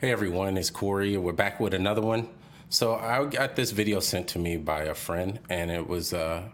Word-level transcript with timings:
Hey 0.00 0.12
everyone, 0.12 0.56
it's 0.56 0.70
Corey. 0.70 1.16
We're 1.16 1.32
back 1.32 1.58
with 1.58 1.74
another 1.74 2.02
one. 2.02 2.28
So 2.68 2.94
I 2.94 3.24
got 3.24 3.56
this 3.56 3.72
video 3.72 3.98
sent 3.98 4.28
to 4.28 4.38
me 4.38 4.56
by 4.56 4.82
a 4.82 4.94
friend, 4.94 5.40
and 5.50 5.72
it 5.72 5.88
was 5.88 6.14
uh, 6.14 6.44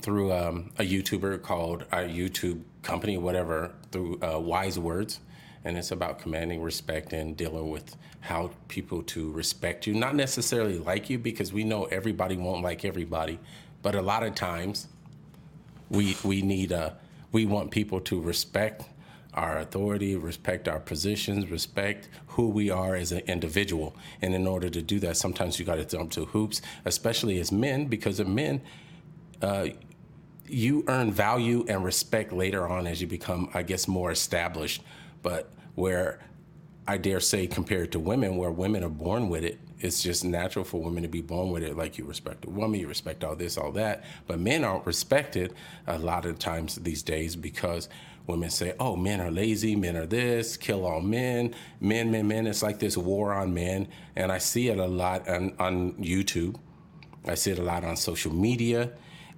through 0.00 0.32
um, 0.32 0.70
a 0.78 0.84
YouTuber 0.84 1.42
called 1.42 1.82
a 1.90 2.02
YouTube 2.02 2.62
company, 2.84 3.18
whatever, 3.18 3.72
through 3.90 4.20
uh, 4.22 4.38
Wise 4.38 4.78
Words, 4.78 5.18
and 5.64 5.76
it's 5.76 5.90
about 5.90 6.20
commanding 6.20 6.62
respect 6.62 7.12
and 7.12 7.36
dealing 7.36 7.68
with 7.68 7.96
how 8.20 8.52
people 8.68 9.02
to 9.02 9.32
respect 9.32 9.88
you, 9.88 9.94
not 9.94 10.14
necessarily 10.14 10.78
like 10.78 11.10
you, 11.10 11.18
because 11.18 11.52
we 11.52 11.64
know 11.64 11.86
everybody 11.86 12.36
won't 12.36 12.62
like 12.62 12.84
everybody, 12.84 13.40
but 13.82 13.96
a 13.96 14.02
lot 14.02 14.22
of 14.22 14.36
times 14.36 14.86
we 15.90 16.16
we 16.22 16.42
need 16.42 16.70
a 16.70 16.96
we 17.32 17.44
want 17.44 17.72
people 17.72 18.00
to 18.02 18.20
respect 18.20 18.84
our 19.38 19.58
authority, 19.58 20.16
respect 20.16 20.66
our 20.68 20.80
positions, 20.80 21.48
respect 21.50 22.08
who 22.26 22.48
we 22.48 22.70
are 22.70 22.96
as 22.96 23.12
an 23.12 23.20
individual. 23.20 23.94
And 24.20 24.34
in 24.34 24.46
order 24.46 24.68
to 24.68 24.82
do 24.82 24.98
that, 25.00 25.16
sometimes 25.16 25.58
you 25.58 25.64
got 25.64 25.76
to 25.76 25.84
jump 25.84 26.10
to 26.12 26.24
hoops, 26.26 26.60
especially 26.84 27.38
as 27.38 27.52
men, 27.52 27.86
because 27.86 28.18
of 28.18 28.26
men, 28.26 28.60
uh, 29.40 29.68
you 30.48 30.84
earn 30.88 31.12
value 31.12 31.64
and 31.68 31.84
respect 31.84 32.32
later 32.32 32.66
on 32.66 32.86
as 32.86 33.00
you 33.00 33.06
become, 33.06 33.48
I 33.54 33.62
guess, 33.62 33.86
more 33.86 34.10
established. 34.10 34.82
But 35.22 35.52
where 35.76 36.20
I 36.86 36.96
dare 36.96 37.20
say, 37.20 37.46
compared 37.46 37.92
to 37.92 38.00
women, 38.00 38.36
where 38.36 38.50
women 38.50 38.82
are 38.82 38.88
born 38.88 39.28
with 39.28 39.44
it, 39.44 39.60
it's 39.80 40.02
just 40.02 40.24
natural 40.24 40.64
for 40.64 40.82
women 40.82 41.02
to 41.02 41.08
be 41.08 41.20
born 41.20 41.50
with 41.50 41.62
it. 41.62 41.76
Like 41.76 41.98
you 41.98 42.04
respect 42.04 42.44
a 42.44 42.50
woman, 42.50 42.80
you 42.80 42.88
respect 42.88 43.22
all 43.22 43.36
this, 43.36 43.56
all 43.56 43.72
that. 43.72 44.04
But 44.26 44.40
men 44.40 44.64
aren't 44.64 44.86
respected 44.86 45.54
a 45.86 45.98
lot 45.98 46.26
of 46.26 46.38
times 46.38 46.76
these 46.76 47.02
days 47.02 47.36
because 47.36 47.88
women 48.26 48.50
say, 48.50 48.74
oh, 48.78 48.96
men 48.96 49.20
are 49.20 49.30
lazy, 49.30 49.76
men 49.76 49.96
are 49.96 50.06
this, 50.06 50.56
kill 50.56 50.84
all 50.84 51.00
men, 51.00 51.54
men, 51.80 52.10
men, 52.10 52.28
men. 52.28 52.46
It's 52.46 52.62
like 52.62 52.78
this 52.78 52.96
war 52.96 53.32
on 53.32 53.54
men. 53.54 53.88
And 54.16 54.32
I 54.32 54.38
see 54.38 54.68
it 54.68 54.78
a 54.78 54.86
lot 54.86 55.28
on, 55.28 55.54
on 55.58 55.92
YouTube. 55.94 56.56
I 57.24 57.34
see 57.34 57.52
it 57.52 57.58
a 57.58 57.62
lot 57.62 57.84
on 57.84 57.96
social 57.96 58.32
media. 58.32 58.90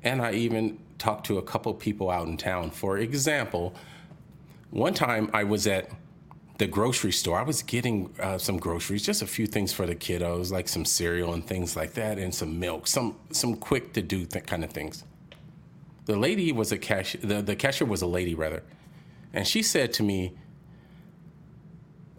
And 0.03 0.23
I 0.23 0.33
even 0.33 0.79
talk 0.99 1.25
to 1.25 1.39
a 1.39 1.43
couple 1.43 1.73
people 1.75 2.11
out 2.11 2.27
in 2.27 2.37
town. 2.37 2.71
For 2.71 2.99
example, 2.99 3.75
one 4.71 4.95
time 4.95 5.31
I 5.33 5.45
was 5.45 5.67
at 5.67 5.91
the 6.61 6.67
grocery 6.67 7.11
store. 7.11 7.39
I 7.39 7.43
was 7.43 7.63
getting 7.63 8.15
uh, 8.21 8.37
some 8.37 8.59
groceries, 8.59 9.03
just 9.03 9.23
a 9.23 9.27
few 9.27 9.47
things 9.47 9.73
for 9.73 9.87
the 9.87 9.95
kiddos, 9.95 10.53
like 10.53 10.69
some 10.69 10.85
cereal 10.85 11.33
and 11.33 11.45
things 11.45 11.75
like 11.75 11.95
that, 11.95 12.19
and 12.19 12.35
some 12.35 12.61
milk, 12.61 12.87
some 12.87 13.17
some 13.31 13.57
quick 13.57 13.95
to 13.95 14.03
do 14.03 14.27
th- 14.27 14.45
kind 14.45 14.63
of 14.63 14.71
things. 14.71 15.05
The 16.05 16.17
lady 16.17 16.53
was 16.53 16.71
a 16.71 16.77
cash. 16.77 17.17
The, 17.23 17.41
the 17.41 17.57
cashier 17.57 17.89
was 17.89 18.03
a 18.03 18.07
lady 18.07 18.35
rather, 18.35 18.63
and 19.33 19.49
she 19.49 19.63
said 19.63 19.95
to 19.95 20.03
me, 20.03 20.35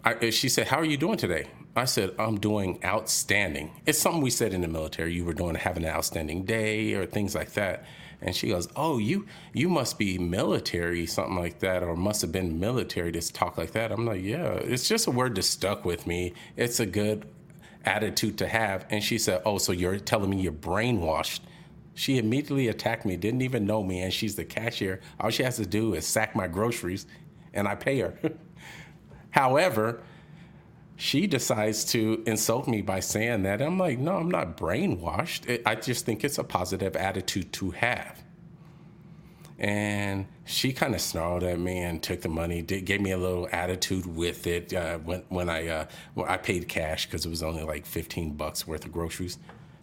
I, 0.04 0.30
she 0.30 0.48
said, 0.48 0.66
"How 0.66 0.78
are 0.78 0.84
you 0.84 0.96
doing 0.96 1.18
today?" 1.18 1.46
I 1.76 1.84
said, 1.84 2.10
"I'm 2.18 2.40
doing 2.40 2.80
outstanding." 2.84 3.70
It's 3.86 4.00
something 4.00 4.22
we 4.22 4.30
said 4.30 4.52
in 4.52 4.60
the 4.60 4.68
military. 4.68 5.14
You 5.14 5.24
were 5.24 5.34
doing 5.34 5.54
having 5.54 5.84
an 5.84 5.90
outstanding 5.90 6.44
day 6.46 6.94
or 6.94 7.06
things 7.06 7.36
like 7.36 7.52
that. 7.52 7.84
And 8.22 8.34
she 8.34 8.48
goes, 8.48 8.68
"Oh, 8.76 8.98
you 8.98 9.26
you 9.52 9.68
must 9.68 9.98
be 9.98 10.16
military, 10.18 11.06
something 11.06 11.36
like 11.36 11.58
that, 11.58 11.82
or 11.82 11.96
must 11.96 12.22
have 12.22 12.32
been 12.32 12.60
military 12.60 13.12
to 13.12 13.32
talk 13.32 13.58
like 13.58 13.72
that." 13.72 13.92
I'm 13.92 14.06
like, 14.06 14.22
"Yeah, 14.22 14.54
it's 14.54 14.88
just 14.88 15.06
a 15.06 15.10
word 15.10 15.34
that 15.34 15.42
stuck 15.42 15.84
with 15.84 16.06
me. 16.06 16.32
It's 16.56 16.80
a 16.80 16.86
good 16.86 17.26
attitude 17.84 18.38
to 18.38 18.48
have." 18.48 18.86
And 18.90 19.02
she 19.02 19.18
said, 19.18 19.42
"Oh, 19.44 19.58
so 19.58 19.72
you're 19.72 19.98
telling 19.98 20.30
me 20.30 20.40
you're 20.40 20.52
brainwashed?" 20.52 21.40
She 21.94 22.16
immediately 22.16 22.68
attacked 22.68 23.04
me, 23.04 23.16
didn't 23.16 23.42
even 23.42 23.66
know 23.66 23.82
me, 23.82 24.00
and 24.00 24.12
she's 24.12 24.34
the 24.34 24.44
cashier. 24.44 25.00
All 25.20 25.30
she 25.30 25.42
has 25.42 25.56
to 25.56 25.66
do 25.66 25.94
is 25.94 26.06
sack 26.06 26.34
my 26.34 26.48
groceries, 26.48 27.06
and 27.52 27.68
I 27.68 27.74
pay 27.74 28.00
her. 28.00 28.14
However, 29.30 30.02
she 30.96 31.26
decides 31.26 31.84
to 31.86 32.22
insult 32.26 32.68
me 32.68 32.82
by 32.82 33.00
saying 33.00 33.42
that. 33.42 33.60
I'm 33.60 33.78
like, 33.78 33.98
no, 33.98 34.16
I'm 34.16 34.30
not 34.30 34.56
brainwashed. 34.56 35.62
I 35.66 35.74
just 35.74 36.04
think 36.04 36.24
it's 36.24 36.38
a 36.38 36.44
positive 36.44 36.96
attitude 36.96 37.52
to 37.54 37.70
have. 37.72 38.22
And 39.58 40.26
she 40.44 40.72
kind 40.72 40.94
of 40.94 41.00
snarled 41.00 41.44
at 41.44 41.58
me 41.58 41.78
and 41.78 42.02
took 42.02 42.22
the 42.22 42.28
money, 42.28 42.62
did, 42.62 42.84
gave 42.84 43.00
me 43.00 43.12
a 43.12 43.18
little 43.18 43.48
attitude 43.52 44.06
with 44.06 44.46
it 44.46 44.72
uh, 44.74 44.98
when, 44.98 45.22
when 45.28 45.48
I 45.48 45.68
uh, 45.68 45.86
I 46.26 46.36
paid 46.36 46.68
cash 46.68 47.06
because 47.06 47.24
it 47.24 47.28
was 47.28 47.42
only 47.42 47.62
like 47.62 47.86
15 47.86 48.34
bucks 48.34 48.66
worth 48.66 48.84
of 48.84 48.92
groceries. 48.92 49.38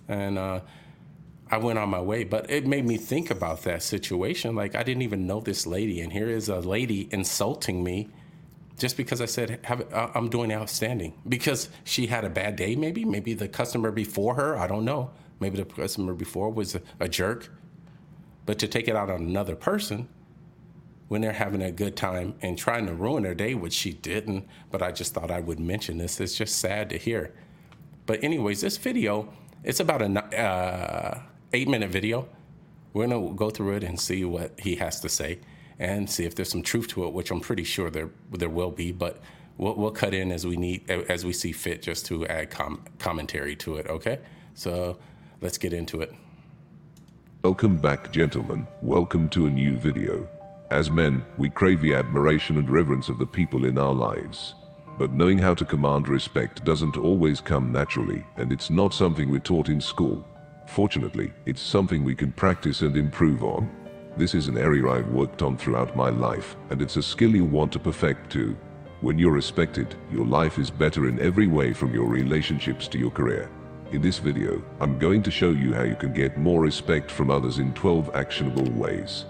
And 0.10 0.38
uh, 0.38 0.62
I 1.50 1.58
went 1.58 1.80
on 1.80 1.90
my 1.90 2.02
way, 2.02 2.26
but 2.26 2.50
it 2.50 2.68
made 2.68 2.86
me 2.86 2.98
think 2.98 3.32
about 3.32 3.64
that 3.64 3.82
situation. 3.82 4.56
Like 4.56 4.76
I 4.76 4.84
didn't 4.84 5.04
even 5.04 5.26
know 5.26 5.40
this 5.40 5.66
lady, 5.66 6.02
and 6.02 6.12
here 6.12 6.30
is 6.30 6.50
a 6.50 6.60
lady 6.60 7.08
insulting 7.12 7.84
me 7.84 8.10
just 8.80 8.98
because 8.98 9.22
I 9.22 9.26
said 9.26 9.60
I'm 9.94 10.30
doing 10.30 10.52
outstanding 10.52 11.14
because 11.28 11.70
she 11.84 12.08
had 12.08 12.24
a 12.24 12.30
bad 12.30 12.56
day. 12.56 12.76
Maybe, 12.76 13.06
maybe 13.06 13.34
the 13.34 13.48
customer 13.48 13.92
before 13.92 14.36
her, 14.36 14.58
I 14.58 14.68
don't 14.68 14.86
know. 14.86 15.12
Maybe 15.40 15.58
the 15.58 15.66
customer 15.66 16.14
before 16.14 16.50
was 16.50 16.76
a, 16.76 16.82
a 17.00 17.08
jerk, 17.08 17.52
but 18.46 18.58
to 18.60 18.68
take 18.68 18.88
it 18.88 18.96
out 18.96 19.10
on 19.10 19.22
another 19.22 19.56
person 19.56 20.10
when 21.10 21.22
they're 21.22 21.34
having 21.34 21.62
a 21.62 21.72
good 21.72 21.96
time 21.96 22.36
and 22.42 22.58
trying 22.58 22.86
to 22.86 22.94
ruin 22.94 23.24
their 23.24 23.36
day, 23.36 23.54
which 23.54 23.74
she 23.74 23.94
didn't. 23.94 24.48
But 24.72 24.82
I 24.82 24.92
just 24.92 25.14
thought 25.14 25.30
I 25.30 25.40
would 25.40 25.60
mention 25.60 25.98
this. 25.98 26.20
It's 26.20 26.36
just 26.36 26.58
sad 26.58 26.90
to 26.90 26.98
hear. 26.98 27.34
But 28.06 28.24
anyways, 28.24 28.62
this 28.62 28.78
video, 28.78 29.32
it's 29.64 29.80
about 29.80 30.02
a 30.02 30.40
uh, 30.40 31.22
eight 31.54 31.68
minute 31.68 31.90
video. 31.90 32.28
We're 32.94 33.08
gonna 33.08 33.34
go 33.34 33.50
through 33.50 33.76
it 33.76 33.84
and 33.84 34.00
see 34.00 34.24
what 34.26 34.60
he 34.60 34.76
has 34.76 35.00
to 35.02 35.10
say 35.10 35.40
and 35.80 36.10
see 36.10 36.26
if 36.26 36.36
there's 36.36 36.50
some 36.50 36.62
truth 36.62 36.88
to 36.90 37.06
it, 37.06 37.14
which 37.14 37.32
I'm 37.32 37.40
pretty 37.40 37.64
sure 37.64 37.90
there 37.90 38.10
there 38.32 38.50
will 38.50 38.72
be. 38.72 38.92
But 38.92 39.20
we'll, 39.58 39.76
we'll 39.76 39.92
cut 39.92 40.14
in 40.14 40.32
as 40.32 40.46
we 40.46 40.58
need 40.58 40.90
as 40.90 41.26
we 41.26 41.34
see 41.34 41.52
fit, 41.52 41.82
just 41.82 42.06
to 42.08 42.28
add 42.28 42.52
com- 42.52 42.84
commentary 43.00 43.56
to 43.58 43.78
it. 43.78 43.88
Okay, 43.88 44.20
so 44.54 44.98
let's 45.42 45.58
get 45.58 45.74
into 45.74 46.02
it. 46.02 46.14
Welcome 47.44 47.78
back, 47.78 48.12
gentlemen. 48.12 48.68
Welcome 48.82 49.30
to 49.30 49.46
a 49.46 49.50
new 49.50 49.78
video. 49.78 50.28
As 50.72 50.92
men, 50.92 51.26
we 51.38 51.50
crave 51.50 51.82
the 51.82 51.96
admiration 51.96 52.58
and 52.58 52.70
reverence 52.70 53.10
of 53.10 53.18
the 53.18 53.26
people 53.26 53.66
in 53.66 53.78
our 53.78 53.94
lives. 53.94 54.54
But 55.00 55.14
knowing 55.14 55.38
how 55.38 55.54
to 55.54 55.64
command 55.64 56.10
respect 56.10 56.66
doesn't 56.66 56.98
always 56.98 57.40
come 57.40 57.72
naturally, 57.72 58.26
and 58.36 58.52
it's 58.52 58.70
not 58.70 58.94
something 58.94 59.32
we're 59.32 59.40
taught 59.40 59.70
in 59.70 59.80
school. 59.80 60.28
Fortunately, 60.68 61.32
it's 61.46 61.62
something 61.62 62.04
we 62.04 62.14
can 62.14 62.34
practice 62.34 62.82
and 62.82 62.98
improve 62.98 63.42
on. 63.42 63.72
This 64.20 64.36
is 64.36 64.50
an 64.50 64.58
area 64.58 64.86
I've 64.86 65.08
worked 65.14 65.42
on 65.42 65.56
throughout 65.56 65.96
my 65.96 66.10
life, 66.10 66.58
and 66.72 66.82
it's 66.82 66.98
a 66.98 67.02
skill 67.02 67.34
you 67.34 67.46
want 67.46 67.72
to 67.72 67.80
perfect 67.80 68.30
too. 68.30 68.58
When 69.00 69.18
you're 69.18 69.32
respected, 69.32 69.96
your 70.12 70.26
life 70.26 70.60
is 70.60 70.70
better 70.70 71.08
in 71.08 71.22
every 71.22 71.48
way 71.48 71.72
from 71.72 71.94
your 71.94 72.10
relationships 72.10 72.90
to 72.90 72.98
your 72.98 73.12
career. 73.12 73.50
In 73.94 74.02
this 74.02 74.18
video, 74.20 74.62
I'm 74.82 75.00
going 75.00 75.24
to 75.24 75.32
show 75.32 75.52
you 75.52 75.74
how 75.74 75.84
you 75.84 75.96
can 75.96 76.12
get 76.12 76.38
more 76.38 76.60
respect 76.62 77.10
from 77.10 77.32
others 77.32 77.60
in 77.60 77.74
12 77.76 78.14
actionable 78.14 78.70
ways. 78.72 79.24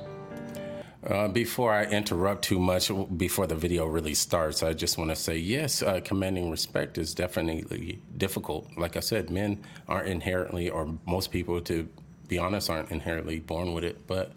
Uh, 1.08 1.28
before 1.28 1.72
I 1.72 1.84
interrupt 1.84 2.46
too 2.46 2.60
much, 2.60 2.92
before 3.16 3.46
the 3.46 3.54
video 3.54 3.86
really 3.86 4.16
starts, 4.16 4.64
I 4.64 4.74
just 4.74 4.98
want 4.98 5.12
to 5.12 5.16
say 5.16 5.38
yes, 5.38 5.84
uh, 5.84 6.00
commanding 6.04 6.50
respect 6.50 6.98
is 6.98 7.14
definitely 7.14 8.02
difficult. 8.18 8.68
Like 8.76 8.98
I 8.98 9.02
said, 9.02 9.30
men 9.30 9.62
aren't 9.88 10.08
inherently, 10.08 10.68
or 10.68 10.98
most 11.06 11.30
people, 11.30 11.62
to 11.62 11.88
be 12.28 12.40
honest, 12.40 12.72
aren't 12.72 12.90
inherently 12.90 13.40
born 13.40 13.76
with 13.76 13.84
it. 13.84 14.08
But 14.08 14.34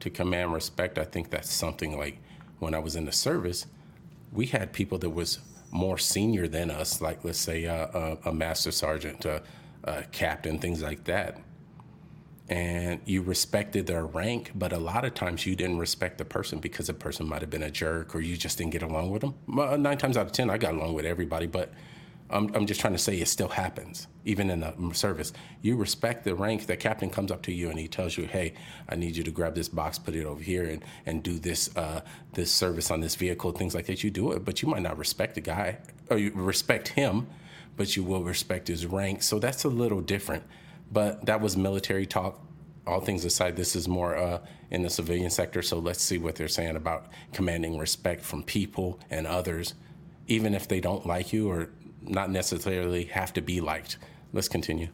to 0.00 0.10
command 0.10 0.52
respect, 0.52 0.98
I 0.98 1.04
think 1.04 1.30
that's 1.30 1.52
something 1.52 1.98
like 1.98 2.18
when 2.58 2.74
I 2.74 2.78
was 2.78 2.96
in 2.96 3.04
the 3.04 3.12
service, 3.12 3.66
we 4.32 4.46
had 4.46 4.72
people 4.72 4.98
that 4.98 5.10
was 5.10 5.38
more 5.70 5.98
senior 5.98 6.46
than 6.46 6.70
us, 6.70 7.00
like 7.00 7.24
let's 7.24 7.38
say 7.38 7.66
uh, 7.66 7.86
a, 7.94 8.30
a, 8.30 8.32
master 8.32 8.70
sergeant, 8.70 9.24
a, 9.24 9.42
a 9.84 10.04
captain, 10.04 10.58
things 10.58 10.82
like 10.82 11.04
that. 11.04 11.38
And 12.48 13.00
you 13.06 13.22
respected 13.22 13.86
their 13.86 14.04
rank, 14.04 14.52
but 14.54 14.72
a 14.72 14.78
lot 14.78 15.04
of 15.04 15.14
times 15.14 15.46
you 15.46 15.56
didn't 15.56 15.78
respect 15.78 16.18
the 16.18 16.24
person 16.24 16.58
because 16.58 16.88
the 16.88 16.94
person 16.94 17.26
might 17.26 17.40
have 17.40 17.50
been 17.50 17.62
a 17.62 17.70
jerk 17.70 18.14
or 18.14 18.20
you 18.20 18.36
just 18.36 18.58
didn't 18.58 18.72
get 18.72 18.82
along 18.82 19.10
with 19.10 19.22
them. 19.22 19.34
Nine 19.48 19.98
times 19.98 20.16
out 20.16 20.26
of 20.26 20.32
ten, 20.32 20.50
I 20.50 20.58
got 20.58 20.74
along 20.74 20.94
with 20.94 21.06
everybody, 21.06 21.46
but 21.46 21.72
I'm, 22.30 22.54
I'm 22.54 22.66
just 22.66 22.80
trying 22.80 22.94
to 22.94 22.98
say 22.98 23.20
it 23.20 23.28
still 23.28 23.48
happens, 23.48 24.08
even 24.24 24.48
in 24.50 24.60
the 24.60 24.74
service. 24.94 25.32
You 25.60 25.76
respect 25.76 26.24
the 26.24 26.34
rank. 26.34 26.66
The 26.66 26.76
captain 26.76 27.10
comes 27.10 27.30
up 27.30 27.42
to 27.42 27.52
you 27.52 27.68
and 27.68 27.78
he 27.78 27.86
tells 27.86 28.16
you, 28.16 28.24
"Hey, 28.26 28.54
I 28.88 28.96
need 28.96 29.16
you 29.16 29.22
to 29.24 29.30
grab 29.30 29.54
this 29.54 29.68
box, 29.68 29.98
put 29.98 30.14
it 30.14 30.24
over 30.24 30.42
here, 30.42 30.64
and 30.64 30.82
and 31.06 31.22
do 31.22 31.38
this 31.38 31.74
uh, 31.76 32.00
this 32.32 32.50
service 32.50 32.90
on 32.90 33.00
this 33.00 33.14
vehicle, 33.14 33.52
things 33.52 33.74
like 33.74 33.86
that." 33.86 34.02
You 34.02 34.10
do 34.10 34.32
it, 34.32 34.44
but 34.44 34.62
you 34.62 34.68
might 34.68 34.82
not 34.82 34.96
respect 34.96 35.34
the 35.34 35.42
guy, 35.42 35.78
or 36.08 36.18
you 36.18 36.32
respect 36.34 36.88
him, 36.88 37.26
but 37.76 37.94
you 37.94 38.02
will 38.02 38.22
respect 38.22 38.68
his 38.68 38.86
rank. 38.86 39.22
So 39.22 39.38
that's 39.38 39.64
a 39.64 39.68
little 39.68 40.00
different. 40.00 40.44
But 40.90 41.26
that 41.26 41.40
was 41.40 41.56
military 41.56 42.06
talk. 42.06 42.40
All 42.86 43.00
things 43.00 43.24
aside, 43.24 43.56
this 43.56 43.76
is 43.76 43.88
more 43.88 44.16
uh, 44.16 44.40
in 44.70 44.82
the 44.82 44.90
civilian 44.90 45.30
sector. 45.30 45.62
So 45.62 45.78
let's 45.78 46.02
see 46.02 46.18
what 46.18 46.36
they're 46.36 46.48
saying 46.48 46.76
about 46.76 47.06
commanding 47.32 47.78
respect 47.78 48.22
from 48.22 48.42
people 48.42 49.00
and 49.10 49.26
others, 49.26 49.74
even 50.26 50.54
if 50.54 50.68
they 50.68 50.80
don't 50.80 51.06
like 51.06 51.32
you 51.32 51.50
or 51.50 51.70
not 52.06 52.30
necessarily 52.30 53.04
have 53.04 53.32
to 53.34 53.40
be 53.40 53.60
liked. 53.60 53.98
Let's 54.32 54.48
continue. 54.48 54.88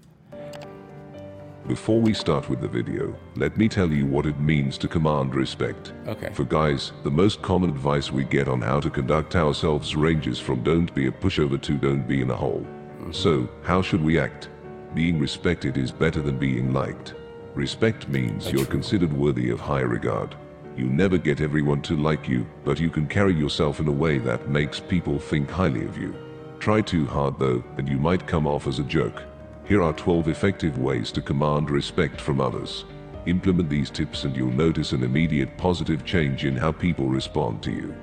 Before 1.67 2.01
we 2.01 2.15
start 2.15 2.49
with 2.49 2.61
the 2.61 2.69
video, 2.69 3.15
let 3.37 3.57
me 3.57 3.69
tell 3.69 3.91
you 3.91 4.07
what 4.07 4.27
it 4.27 4.41
means 4.41 4.77
to 4.79 4.89
command 4.89 5.35
respect. 5.35 5.93
Okay. 6.09 6.31
For 6.33 6.45
guys, 6.45 6.93
the 7.05 7.11
most 7.11 7.43
common 7.43 7.71
advice 7.71 8.11
we 8.11 8.25
get 8.25 8.49
on 8.49 8.61
how 8.61 8.81
to 8.81 8.91
conduct 8.91 9.37
ourselves 9.37 9.95
ranges 9.95 10.39
from 10.39 10.62
don't 10.62 10.93
be 10.95 11.07
a 11.07 11.12
pushover 11.12 11.61
to 11.62 11.77
don't 11.77 12.09
be 12.09 12.23
in 12.23 12.31
a 12.31 12.35
hole. 12.35 12.67
Mm-hmm. 12.67 13.12
So, 13.12 13.49
how 13.62 13.83
should 13.83 14.03
we 14.03 14.19
act? 14.19 14.49
Being 14.95 15.21
respected 15.21 15.77
is 15.77 15.93
better 15.93 16.21
than 16.23 16.39
being 16.39 16.73
liked. 16.73 17.15
Respect 17.55 18.09
means 18.09 18.51
you're 18.51 18.65
considered 18.65 19.12
worthy 19.12 19.51
of 19.51 19.61
high 19.61 19.81
regard. 19.81 20.35
You 20.77 20.87
never 20.87 21.19
get 21.19 21.41
everyone 21.41 21.83
to 21.83 21.97
like 21.97 22.27
you, 22.27 22.47
but 22.65 22.81
you 22.81 22.91
can 22.91 23.07
carry 23.07 23.35
yourself 23.35 23.81
in 23.81 23.87
a 23.87 23.93
way 23.93 24.19
that 24.19 24.49
makes 24.49 24.81
people 24.81 25.19
think 25.19 25.51
highly 25.51 25.85
of 25.85 25.99
you. 25.99 26.15
Try 26.61 26.83
too 26.83 27.07
hard 27.07 27.39
though, 27.39 27.65
and 27.79 27.89
you 27.89 27.97
might 27.97 28.27
come 28.27 28.47
off 28.47 28.67
as 28.67 28.79
a 28.79 28.85
jerk. 28.85 29.23
Here 29.65 29.83
are 29.83 29.95
12 29.95 30.29
effective 30.29 30.77
ways 30.79 31.11
to 31.12 31.23
command 31.23 31.71
respect 31.71 32.21
from 32.21 32.39
others. 32.39 32.85
Implement 33.25 33.71
these 33.71 33.89
tips 33.89 34.25
and 34.25 34.37
you'll 34.37 34.53
notice 34.53 34.93
an 34.93 35.03
immediate 35.03 35.57
positive 35.57 36.05
change 36.05 36.45
in 36.45 36.55
how 36.55 36.71
people 36.71 37.09
respond 37.09 37.62
to 37.62 37.71
you. 37.71 37.95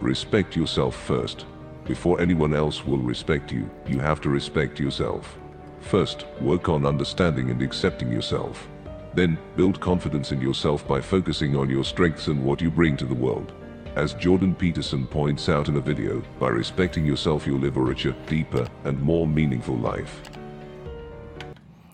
Respect 0.00 0.56
yourself 0.56 0.96
first. 0.96 1.44
Before 1.84 2.18
anyone 2.18 2.54
else 2.54 2.86
will 2.86 2.98
respect 2.98 3.52
you, 3.52 3.68
you 3.86 3.98
have 3.98 4.22
to 4.22 4.30
respect 4.30 4.80
yourself. 4.80 5.36
First, 5.80 6.24
work 6.40 6.70
on 6.70 6.86
understanding 6.86 7.50
and 7.50 7.60
accepting 7.60 8.10
yourself. 8.10 8.68
Then, 9.14 9.38
build 9.56 9.80
confidence 9.80 10.32
in 10.32 10.40
yourself 10.40 10.88
by 10.88 11.02
focusing 11.02 11.56
on 11.56 11.68
your 11.68 11.84
strengths 11.84 12.28
and 12.28 12.42
what 12.42 12.62
you 12.62 12.70
bring 12.70 12.96
to 12.96 13.04
the 13.04 13.14
world. 13.14 13.52
As 13.94 14.14
Jordan 14.14 14.54
Peterson 14.54 15.06
points 15.06 15.50
out 15.50 15.68
in 15.68 15.76
a 15.76 15.80
video, 15.80 16.22
by 16.38 16.48
respecting 16.48 17.04
yourself 17.04 17.46
you'll 17.46 17.58
live 17.58 17.76
a 17.76 17.80
richer, 17.80 18.16
deeper, 18.26 18.66
and 18.84 19.00
more 19.02 19.26
meaningful 19.26 19.76
life. 19.76 20.22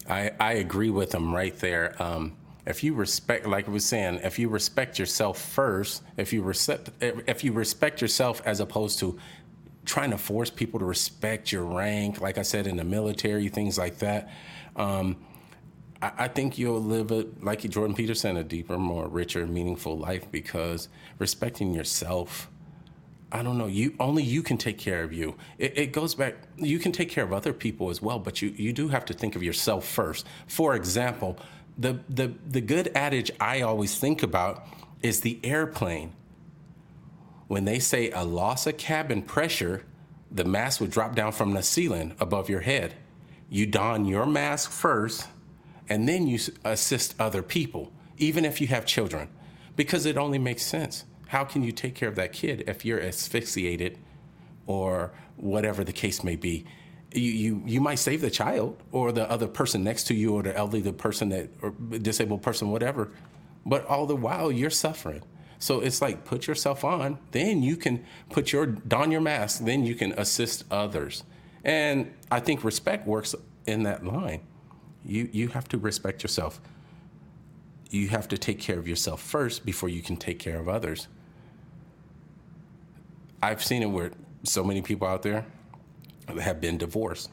I, 0.08 0.30
I 0.38 0.52
agree 0.54 0.90
with 0.90 1.12
him 1.12 1.34
right 1.34 1.56
there. 1.58 2.00
Um, 2.00 2.36
if 2.66 2.84
you 2.84 2.94
respect, 2.94 3.46
like 3.46 3.66
I 3.68 3.72
was 3.72 3.84
saying, 3.84 4.20
if 4.22 4.38
you 4.38 4.48
respect 4.48 4.98
yourself 4.98 5.40
first, 5.40 6.04
if 6.16 6.32
you 6.32 6.42
respect, 6.42 6.90
if 7.00 7.42
you 7.42 7.52
respect 7.52 8.00
yourself 8.00 8.42
as 8.44 8.60
opposed 8.60 9.00
to 9.00 9.18
trying 9.84 10.10
to 10.10 10.18
force 10.18 10.50
people 10.50 10.78
to 10.78 10.86
respect 10.86 11.50
your 11.50 11.64
rank, 11.64 12.20
like 12.20 12.38
I 12.38 12.42
said 12.42 12.68
in 12.68 12.76
the 12.76 12.84
military, 12.84 13.48
things 13.48 13.76
like 13.76 13.98
that. 13.98 14.30
Um, 14.76 15.16
I, 16.00 16.28
think 16.28 16.58
you'll 16.58 16.82
live 16.82 17.10
a 17.10 17.26
like 17.40 17.68
Jordan 17.68 17.96
Peterson 17.96 18.36
a 18.36 18.44
deeper, 18.44 18.78
more 18.78 19.08
richer, 19.08 19.46
meaningful 19.46 19.98
life 19.98 20.30
because 20.30 20.88
respecting 21.18 21.74
yourself. 21.74 22.48
I 23.32 23.42
don't 23.42 23.58
know. 23.58 23.66
You 23.66 23.94
only 23.98 24.22
you 24.22 24.42
can 24.42 24.56
take 24.56 24.78
care 24.78 25.02
of 25.02 25.12
you. 25.12 25.36
It, 25.58 25.76
it, 25.76 25.92
goes 25.92 26.14
back. 26.14 26.36
You 26.56 26.78
can 26.78 26.92
take 26.92 27.10
care 27.10 27.24
of 27.24 27.32
other 27.32 27.52
people 27.52 27.90
as 27.90 28.00
well, 28.00 28.18
but 28.18 28.40
you 28.40 28.50
you 28.50 28.72
do 28.72 28.88
have 28.88 29.04
to 29.06 29.12
think 29.12 29.36
of 29.36 29.42
yourself 29.42 29.86
first. 29.86 30.24
For 30.46 30.74
example, 30.74 31.36
the 31.76 31.98
the 32.08 32.32
the 32.46 32.60
good 32.60 32.90
adage 32.94 33.30
I 33.40 33.62
always 33.62 33.98
think 33.98 34.22
about 34.22 34.66
is 35.02 35.20
the 35.20 35.40
airplane 35.42 36.12
when 37.48 37.64
they 37.64 37.78
say 37.78 38.10
a 38.10 38.22
loss 38.22 38.66
of 38.66 38.76
cabin 38.76 39.22
pressure, 39.22 39.82
the 40.30 40.44
mask 40.44 40.80
would 40.80 40.90
drop 40.90 41.14
down 41.14 41.32
from 41.32 41.54
the 41.54 41.62
ceiling 41.62 42.14
above 42.20 42.48
your 42.48 42.60
head. 42.60 42.94
You 43.48 43.66
don 43.66 44.04
your 44.04 44.26
mask 44.26 44.70
first, 44.70 45.26
and 45.88 46.08
then 46.08 46.26
you 46.26 46.38
assist 46.64 47.14
other 47.19 47.43
people, 47.43 47.93
even 48.17 48.44
if 48.44 48.61
you 48.61 48.67
have 48.69 48.87
children, 48.87 49.29
because 49.76 50.06
it 50.06 50.17
only 50.17 50.38
makes 50.38 50.62
sense. 50.62 51.05
How 51.29 51.44
can 51.44 51.62
you 51.62 51.73
take 51.73 51.94
care 51.94 52.08
of 52.08 52.17
that 52.17 52.32
kid 52.32 52.64
if 52.67 52.85
you're 52.85 53.00
asphyxiated 53.00 53.99
or 54.67 55.12
whatever 55.37 55.85
the 55.85 55.93
case 55.93 56.25
may 56.25 56.37
be? 56.37 56.64
You, 57.12 57.23
you, 57.23 57.62
you 57.64 57.81
might 57.81 57.99
save 57.99 58.20
the 58.20 58.31
child 58.31 58.82
or 58.93 59.12
the 59.12 59.31
other 59.31 59.46
person 59.46 59.82
next 59.82 60.05
to 60.08 60.14
you 60.14 60.35
or 60.35 60.43
the 60.43 60.56
elderly 60.56 60.82
the 60.82 60.93
person 60.93 61.31
that 61.31 61.49
or 61.62 61.70
disabled 61.70 62.43
person 62.43 62.70
whatever 62.70 63.11
but 63.64 63.87
all 63.87 64.05
the 64.05 64.14
while 64.14 64.52
you're 64.52 64.69
suffering 64.69 65.23
so 65.58 65.81
it's 65.81 66.00
like 66.00 66.25
put 66.25 66.46
yourself 66.46 66.85
on, 66.85 67.19
then 67.32 67.62
you 67.62 67.76
can 67.76 68.05
put 68.31 68.52
your 68.52 68.67
don 68.67 69.11
your 69.11 69.20
mask, 69.20 69.64
then 69.64 69.85
you 69.85 69.94
can 69.94 70.12
assist 70.12 70.64
others. 70.70 71.25
And 71.64 72.14
I 72.31 72.40
think 72.40 72.62
respect 72.62 73.06
works 73.06 73.35
in 73.67 73.82
that 73.82 74.05
line. 74.05 74.40
You 75.04 75.28
you 75.32 75.48
have 75.48 75.68
to 75.68 75.78
respect 75.78 76.22
yourself. 76.22 76.60
You 77.90 78.08
have 78.08 78.28
to 78.28 78.38
take 78.38 78.60
care 78.60 78.78
of 78.78 78.86
yourself 78.86 79.22
first 79.22 79.64
before 79.64 79.88
you 79.88 80.02
can 80.02 80.16
take 80.16 80.38
care 80.38 80.58
of 80.58 80.68
others. 80.68 81.08
I've 83.42 83.64
seen 83.64 83.82
it 83.82 83.86
where 83.86 84.10
so 84.42 84.62
many 84.62 84.82
people 84.82 85.08
out 85.08 85.22
there 85.22 85.46
have 86.40 86.60
been 86.60 86.76
divorced 86.76 87.30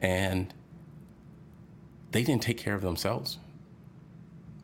and 0.00 0.54
they 2.12 2.22
didn't 2.22 2.42
take 2.42 2.56
care 2.56 2.74
of 2.74 2.80
themselves 2.80 3.38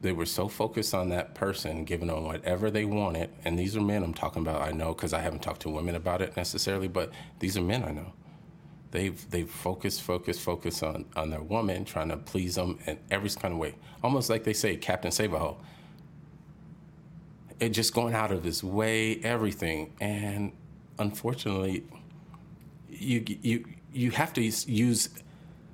they 0.05 0.13
were 0.13 0.27
so 0.27 0.49
focused 0.49 0.93
on 0.93 1.09
that 1.09 1.35
person, 1.35 1.85
giving 1.85 2.09
them 2.09 2.25
whatever 2.25 2.71
they 2.71 2.85
wanted. 2.85 3.31
And 3.43 3.59
these 3.59 3.75
are 3.75 3.81
men 3.81 4.03
I'm 4.03 4.13
talking 4.13 4.43
about. 4.43 4.61
I 4.61 4.71
know 4.71 4.93
because 4.93 5.15
I 5.15 5.21
haven't 5.21 5.41
talked 5.41 5.63
to 5.63 5.71
women 5.71 5.95
about 5.95 6.21
it 6.21 6.37
necessarily, 6.37 6.89
but 6.89 7.11
these 7.39 7.57
are 7.57 7.63
men 7.63 7.83
I 7.83 7.91
know. 7.91 8.13
They've 8.95 9.29
they've 9.29 9.51
focused, 9.51 10.03
focused, 10.03 10.41
focused 10.41 10.85
on 10.85 11.07
on 11.17 11.29
their 11.29 11.43
woman, 11.43 11.85
trying 11.85 12.11
to 12.11 12.17
please 12.17 12.55
them 12.55 12.79
in 12.87 12.97
every 13.11 13.29
kind 13.29 13.53
of 13.53 13.59
way. 13.59 13.75
Almost 14.05 14.31
like 14.31 14.45
they 14.45 14.53
say, 14.53 14.77
Captain 14.77 15.11
Save-A-Ho. 15.11 15.57
It 17.59 17.71
just 17.71 17.93
going 17.93 18.15
out 18.15 18.31
of 18.31 18.45
his 18.45 18.63
way, 18.63 19.17
everything, 19.25 19.95
and 20.01 20.53
unfortunately, 20.97 21.83
you 22.89 23.25
you 23.43 23.65
you 23.93 24.13
have 24.13 24.33
to 24.35 24.43
use 24.43 25.09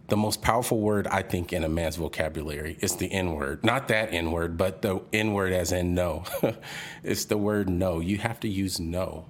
the 0.08 0.16
most 0.16 0.40
powerful 0.40 0.80
word 0.80 1.06
I 1.06 1.20
think 1.20 1.52
in 1.52 1.62
a 1.62 1.68
man's 1.68 1.96
vocabulary 1.96 2.78
is 2.80 2.96
the 2.96 3.12
N 3.12 3.34
word. 3.34 3.62
Not 3.62 3.88
that 3.88 4.14
N 4.14 4.32
word, 4.32 4.56
but 4.56 4.80
the 4.80 5.02
N 5.12 5.34
word 5.34 5.52
as 5.52 5.72
in 5.72 5.94
no. 5.94 6.24
it's 7.04 7.26
the 7.26 7.36
word 7.36 7.68
no. 7.68 8.00
You 8.00 8.16
have 8.16 8.40
to 8.40 8.48
use 8.48 8.80
no 8.80 9.26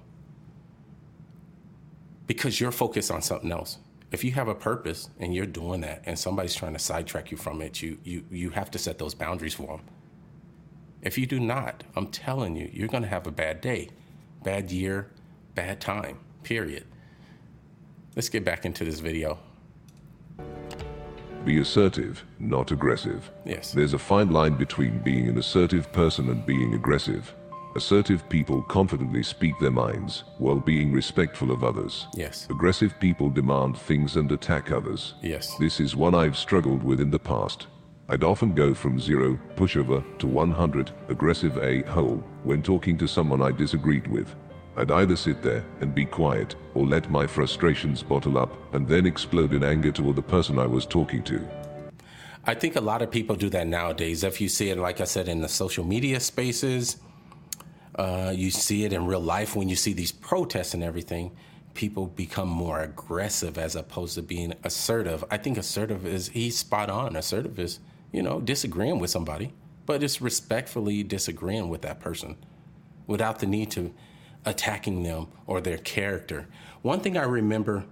because 2.33 2.61
you're 2.61 2.71
focused 2.71 3.11
on 3.11 3.21
something 3.21 3.51
else. 3.51 3.77
If 4.09 4.23
you 4.23 4.31
have 4.31 4.47
a 4.47 4.55
purpose 4.55 5.09
and 5.19 5.35
you're 5.35 5.45
doing 5.45 5.81
that 5.81 6.01
and 6.05 6.17
somebody's 6.17 6.55
trying 6.55 6.71
to 6.71 6.79
sidetrack 6.79 7.29
you 7.29 7.35
from 7.35 7.61
it, 7.61 7.81
you, 7.81 7.97
you, 8.05 8.23
you 8.31 8.51
have 8.51 8.71
to 8.71 8.79
set 8.79 8.97
those 8.97 9.13
boundaries 9.13 9.53
for 9.53 9.67
them. 9.67 9.81
If 11.01 11.17
you 11.17 11.25
do 11.25 11.41
not, 11.41 11.83
I'm 11.93 12.07
telling 12.07 12.55
you, 12.55 12.69
you're 12.71 12.87
going 12.87 13.03
to 13.03 13.09
have 13.09 13.27
a 13.27 13.31
bad 13.31 13.59
day, 13.59 13.89
bad 14.43 14.71
year, 14.71 15.09
bad 15.55 15.81
time, 15.81 16.19
period. 16.43 16.85
Let's 18.15 18.29
get 18.29 18.45
back 18.45 18.63
into 18.63 18.85
this 18.85 19.01
video. 19.01 19.37
Be 21.43 21.59
assertive, 21.59 22.23
not 22.39 22.71
aggressive. 22.71 23.29
Yes. 23.43 23.73
There's 23.73 23.93
a 23.93 23.99
fine 23.99 24.31
line 24.31 24.55
between 24.55 24.99
being 24.99 25.27
an 25.27 25.37
assertive 25.37 25.91
person 25.91 26.29
and 26.29 26.45
being 26.45 26.75
aggressive. 26.75 27.35
Assertive 27.73 28.27
people 28.27 28.61
confidently 28.63 29.23
speak 29.23 29.57
their 29.59 29.71
minds 29.71 30.25
while 30.39 30.59
being 30.59 30.91
respectful 30.91 31.51
of 31.51 31.63
others. 31.63 32.07
Yes. 32.13 32.45
Aggressive 32.49 32.99
people 32.99 33.29
demand 33.29 33.77
things 33.77 34.17
and 34.17 34.29
attack 34.33 34.71
others. 34.71 35.13
Yes. 35.21 35.55
This 35.55 35.79
is 35.79 35.95
one 35.95 36.13
I've 36.13 36.37
struggled 36.37 36.83
with 36.83 36.99
in 36.99 37.09
the 37.09 37.19
past. 37.19 37.67
I'd 38.09 38.25
often 38.25 38.53
go 38.53 38.73
from 38.73 38.99
zero, 38.99 39.39
pushover, 39.55 40.03
to 40.19 40.27
100, 40.27 40.91
aggressive 41.07 41.57
a-hole, 41.59 42.21
when 42.43 42.61
talking 42.61 42.97
to 42.97 43.07
someone 43.07 43.41
I 43.41 43.51
disagreed 43.51 44.05
with. 44.07 44.35
I'd 44.75 44.91
either 44.91 45.15
sit 45.15 45.41
there 45.41 45.63
and 45.79 45.95
be 45.95 46.03
quiet, 46.03 46.55
or 46.73 46.85
let 46.85 47.09
my 47.09 47.25
frustrations 47.25 48.03
bottle 48.03 48.37
up 48.37 48.53
and 48.73 48.85
then 48.85 49.05
explode 49.05 49.53
in 49.53 49.63
anger 49.63 49.93
toward 49.93 50.17
the 50.17 50.21
person 50.21 50.59
I 50.59 50.65
was 50.65 50.85
talking 50.85 51.23
to. 51.23 51.47
I 52.43 52.53
think 52.53 52.75
a 52.75 52.81
lot 52.81 53.01
of 53.01 53.11
people 53.11 53.37
do 53.37 53.49
that 53.51 53.67
nowadays. 53.67 54.25
If 54.25 54.41
you 54.41 54.49
see 54.49 54.71
it, 54.71 54.77
like 54.77 54.99
I 54.99 55.05
said, 55.05 55.29
in 55.29 55.39
the 55.41 55.47
social 55.47 55.85
media 55.85 56.19
spaces, 56.19 56.97
uh, 57.95 58.31
you 58.35 58.51
see 58.51 58.85
it 58.85 58.93
in 58.93 59.05
real 59.05 59.19
life 59.19 59.55
when 59.55 59.69
you 59.69 59.75
see 59.75 59.93
these 59.93 60.11
protests 60.11 60.73
and 60.73 60.83
everything. 60.83 61.31
People 61.73 62.07
become 62.07 62.49
more 62.49 62.81
aggressive 62.81 63.57
as 63.57 63.75
opposed 63.75 64.15
to 64.15 64.21
being 64.21 64.53
assertive. 64.63 65.23
I 65.31 65.37
think 65.37 65.57
assertive 65.57 66.05
is 66.05 66.29
he's 66.29 66.57
spot 66.57 66.89
on. 66.89 67.15
Assertive 67.15 67.59
is 67.59 67.79
you 68.11 68.21
know 68.21 68.41
disagreeing 68.41 68.99
with 68.99 69.09
somebody, 69.09 69.53
but 69.85 70.03
it's 70.03 70.21
respectfully 70.21 71.03
disagreeing 71.03 71.69
with 71.69 71.81
that 71.81 71.99
person 71.99 72.35
without 73.07 73.39
the 73.39 73.45
need 73.45 73.71
to 73.71 73.93
attacking 74.45 75.03
them 75.03 75.27
or 75.45 75.61
their 75.61 75.77
character. 75.77 76.47
One 76.81 76.99
thing 76.99 77.17
I 77.17 77.23
remember, 77.23 77.85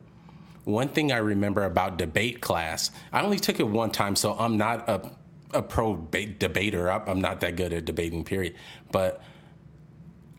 one 0.64 0.88
thing 0.88 1.12
I 1.12 1.18
remember 1.18 1.64
about 1.64 1.98
debate 1.98 2.42
class, 2.42 2.92
I 3.12 3.22
only 3.22 3.40
took 3.40 3.60
it 3.60 3.68
one 3.68 3.92
time, 3.92 4.16
so 4.16 4.36
I'm 4.38 4.58
not 4.58 4.88
a, 4.90 5.12
a 5.54 5.62
pro 5.62 5.96
debater. 5.96 6.90
I'm 6.90 7.22
not 7.22 7.42
that 7.42 7.56
good 7.56 7.74
at 7.74 7.86
debating, 7.86 8.24
period. 8.24 8.56
But 8.92 9.22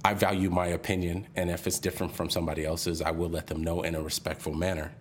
I 0.05 0.15
value 0.15 0.51
my 0.51 0.69
opinion, 0.69 1.29
and 1.37 1.51
if 1.51 1.67
it's 1.67 1.79
different 1.79 2.15
from 2.15 2.31
somebody 2.31 2.65
else's, 2.65 3.03
I 3.03 3.11
will 3.11 3.29
let 3.29 3.49
them 3.49 3.63
know 3.63 3.83
in 3.83 3.95
a 3.95 4.03
respectful 4.03 4.55
manner. 4.55 4.93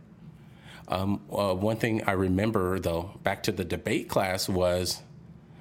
Um, 0.89 1.21
uh, 1.31 1.53
one 1.53 1.77
thing 1.77 2.03
I 2.05 2.13
remember, 2.13 2.79
though, 2.79 3.11
back 3.23 3.43
to 3.43 3.51
the 3.51 3.63
debate 3.63 4.09
class 4.09 4.49
was, 4.49 5.01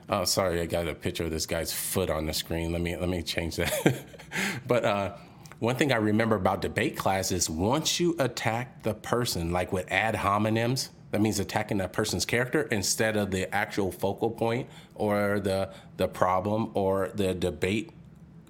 oh, 0.09 0.25
sorry, 0.25 0.61
I 0.61 0.67
got 0.67 0.89
a 0.89 0.95
picture 0.95 1.25
of 1.25 1.31
this 1.31 1.47
guy's 1.47 1.73
foot 1.73 2.11
on 2.11 2.27
the 2.27 2.33
screen. 2.33 2.73
Let 2.73 2.81
me 2.81 2.97
let 2.97 3.09
me 3.09 3.23
change 3.23 3.57
that. 3.57 4.05
but 4.67 4.85
uh, 4.85 5.15
one 5.59 5.77
thing 5.77 5.93
I 5.93 5.97
remember 5.97 6.37
about 6.37 6.63
debate 6.63 6.97
class 6.97 7.31
is 7.31 7.51
once 7.51 8.01
you 8.01 8.17
attack 8.19 8.83
the 8.83 8.95
person, 8.95 9.53
like 9.53 9.73
with 9.73 9.91
ad 9.91 10.15
hominems, 10.15 10.89
That 11.11 11.21
means 11.21 11.39
attacking 11.41 11.79
that 11.79 11.93
person's 11.93 12.25
character 12.25 12.63
instead 12.63 13.17
of 13.17 13.31
the 13.31 13.53
actual 13.55 13.93
focal 13.93 14.31
point 14.31 14.69
or 14.95 15.41
the 15.41 15.71
the 15.97 16.09
problem 16.09 16.71
or 16.75 17.11
the 17.15 17.35
debate, 17.35 17.91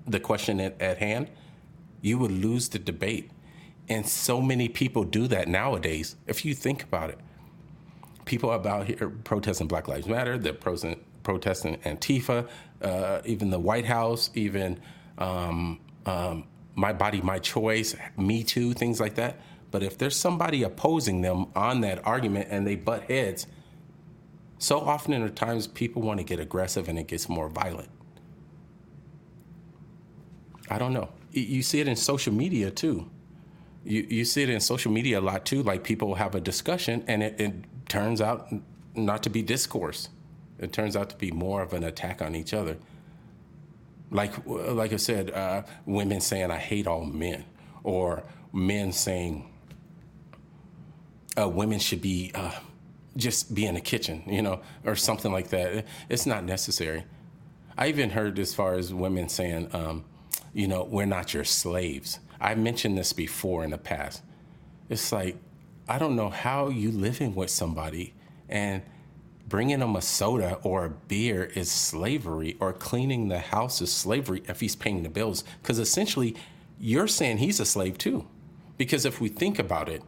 the 0.09 0.21
question 0.21 0.61
at, 0.61 0.81
at 0.81 0.99
hand. 0.99 1.29
You 2.01 2.19
would 2.19 2.33
lose 2.33 2.69
the 2.69 2.79
debate. 2.79 3.31
And 3.89 4.07
so 4.07 4.41
many 4.41 4.69
people 4.69 5.05
do 5.05 5.27
that 5.29 5.49
nowadays. 5.49 6.17
If 6.27 6.45
you 6.45 6.55
think 6.55 6.83
about 6.83 7.11
it, 7.11 7.19
people 8.25 8.53
about 8.53 8.87
here 8.87 9.09
protesting 9.25 9.67
Black 9.67 9.89
Lives 9.89 10.07
Matter, 10.07 10.37
they're 10.37 10.53
protesting 10.53 11.77
Antifa, 11.79 12.47
uh, 12.83 13.21
even 13.25 13.51
the 13.51 13.59
White 13.59 13.87
House, 13.87 14.31
even 14.35 14.79
um, 15.17 15.81
um, 16.07 16.45
My 16.75 16.93
Body, 16.93 17.23
My 17.23 17.39
Choice, 17.39 17.97
Me 18.17 18.45
Too, 18.45 18.75
things 18.75 19.01
like 19.01 19.15
that. 19.15 19.41
But 19.71 19.83
if 19.83 19.99
there's 19.99 20.17
somebody 20.17 20.63
opposing 20.63 21.23
them 21.23 21.47
on 21.55 21.81
that 21.83 22.07
argument 22.07 22.49
and 22.51 22.67
they 22.67 22.77
butt 22.77 23.05
heads, 23.05 23.47
so 24.59 24.81
often 24.81 25.13
at 25.15 25.37
times 25.37 25.67
people 25.67 26.03
want 26.03 26.19
to 26.19 26.25
get 26.25 26.41
aggressive 26.41 26.89
and 26.89 26.99
it 26.99 27.07
gets 27.07 27.29
more 27.29 27.49
violent. 27.49 27.89
I 30.71 30.79
don't 30.79 30.93
know. 30.93 31.09
You 31.33 31.63
see 31.63 31.81
it 31.81 31.89
in 31.89 31.97
social 31.97 32.33
media 32.33 32.71
too. 32.71 33.11
You, 33.85 34.07
you 34.09 34.25
see 34.25 34.43
it 34.43 34.51
in 34.51 34.61
social 34.61 34.93
media 34.93 35.21
a 35.21 35.23
lot 35.23 35.45
too. 35.45 35.63
Like 35.63 35.85
people 35.85 36.15
have 36.17 36.35
a 36.35 36.41
discussion 36.41 37.05
and 37.07 37.23
it, 37.23 37.41
it 37.41 37.55
turns 37.89 38.21
out 38.21 38.49
not 38.95 39.23
to 39.23 39.31
be 39.31 39.43
discourse. 39.43 40.09
It 40.59 40.73
turns 40.73 40.97
out 40.97 41.11
to 41.11 41.17
be 41.17 41.31
more 41.31 41.63
of 41.63 41.73
an 41.73 41.85
attack 41.85 42.21
on 42.21 42.35
each 42.35 42.53
other. 42.53 42.77
Like, 44.11 44.33
like 44.47 44.93
I 44.93 44.97
said, 44.97 45.31
uh, 45.31 45.63
women 45.87 46.21
saying, 46.21 46.51
I 46.51 46.57
hate 46.57 46.87
all 46.87 47.05
men, 47.05 47.45
or 47.85 48.25
men 48.53 48.91
saying, 48.93 49.49
uh, 51.39 51.49
women 51.49 51.79
should 51.79 52.01
be 52.01 52.33
uh, 52.35 52.53
just 53.17 53.55
be 53.55 53.67
in 53.67 53.75
the 53.75 53.81
kitchen, 53.81 54.23
you 54.27 54.43
know, 54.43 54.61
or 54.85 54.97
something 54.97 55.31
like 55.31 55.49
that. 55.49 55.85
It's 56.09 56.27
not 56.27 56.45
necessary. 56.45 57.05
I 57.77 57.89
even 57.89 58.11
heard 58.11 58.39
as 58.39 58.55
far 58.55 58.75
as 58.75 58.93
women 58.93 59.29
saying, 59.29 59.69
um, 59.75 60.05
you 60.53 60.69
know, 60.69 60.85
we're 60.85 61.07
not 61.07 61.35
your 61.35 61.45
slaves. 61.45 62.19
I 62.41 62.55
mentioned 62.55 62.97
this 62.97 63.13
before 63.13 63.65
in 63.65 63.71
the 63.71 63.79
past. 63.79 64.23
It's 64.89 65.13
like, 65.13 65.37
I 65.89 65.99
don't 65.99 66.17
know 66.17 66.31
how 66.31 66.69
you 66.69 66.91
living 66.91 67.35
with 67.35 67.51
somebody 67.51 68.15
and 68.49 68.83
bringing 69.49 69.81
them 69.81 69.97
a 69.97 70.03
soda 70.03 70.59
or 70.63 70.85
a 70.85 70.91
beer 70.91 71.45
is 71.45 71.71
slavery 71.71 72.57
or 72.61 72.73
cleaning 72.73 73.29
the 73.29 73.39
house 73.39 73.81
is 73.81 73.93
slavery 73.93 74.43
if 74.47 74.61
he's 74.61 74.77
paying 74.77 75.03
the 75.03 75.09
bills. 75.09 75.45
Because 75.63 75.79
essentially, 75.79 76.37
you're 76.79 77.09
saying 77.09 77.39
he's 77.39 77.61
a 77.61 77.65
slave 77.65 77.99
too. 77.99 78.27
Because 78.77 79.05
if 79.05 79.21
we 79.21 79.29
think 79.29 79.59
about 79.59 79.89
it, 79.89 80.03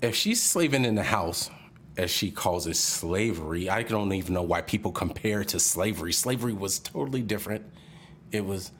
if 0.00 0.14
she's 0.14 0.42
slaving 0.42 0.84
in 0.84 0.94
the 0.94 1.02
house, 1.02 1.50
as 1.96 2.10
she 2.10 2.30
calls 2.30 2.66
it 2.66 2.76
slavery, 2.76 3.68
I 3.68 3.82
don't 3.82 4.12
even 4.12 4.34
know 4.34 4.42
why 4.42 4.62
people 4.62 4.92
compare 4.92 5.44
to 5.44 5.60
slavery. 5.60 6.12
Slavery 6.12 6.52
was 6.52 6.78
totally 6.78 7.22
different. 7.22 7.64
It 8.32 8.44
was 8.44 8.72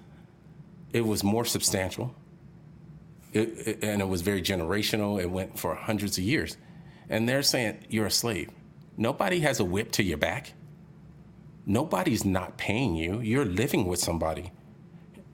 it 0.95 1.05
was 1.05 1.25
more 1.25 1.45
substantial. 1.45 2.15
It, 3.33 3.49
it, 3.67 3.79
and 3.83 4.01
it 4.01 4.09
was 4.09 4.23
very 4.23 4.41
generational. 4.41 5.21
It 5.21 5.29
went 5.31 5.59
for 5.59 5.75
hundreds 5.75 6.17
of 6.17 6.25
years. 6.25 6.57
And 7.11 7.29
they're 7.29 7.43
saying 7.43 7.85
you're 7.91 8.07
a 8.07 8.11
slave. 8.11 8.51
Nobody 8.97 9.41
has 9.41 9.59
a 9.59 9.65
whip 9.65 9.91
to 9.93 10.05
your 10.05 10.19
back. 10.19 10.55
Nobody's 11.67 12.25
not 12.25 12.57
paying 12.57 12.95
you. 12.95 13.21
You're 13.21 13.45
living 13.45 13.87
with 13.87 13.99
somebody. 13.99 14.53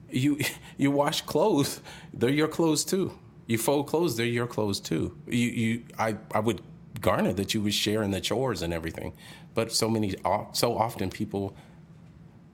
You 0.09 0.39
you 0.77 0.89
wash 0.89 1.21
clothes, 1.21 1.79
they're 2.11 2.29
your 2.29 2.47
clothes 2.47 2.83
too. 2.83 3.17
You 3.45 3.57
fold 3.59 3.87
clothes, 3.87 4.17
they're 4.17 4.25
your 4.25 4.47
clothes 4.47 4.79
too. 4.79 5.15
You, 5.27 5.47
you, 5.49 5.83
I, 5.99 6.17
I 6.33 6.39
would 6.39 6.61
garner 7.01 7.33
that 7.33 7.53
you 7.53 7.61
would 7.61 7.73
share 7.73 8.01
in 8.01 8.11
the 8.11 8.21
chores 8.21 8.61
and 8.61 8.73
everything, 8.73 9.13
but 9.53 9.71
so 9.71 9.89
many, 9.89 10.15
so 10.53 10.77
often 10.77 11.09
people, 11.09 11.55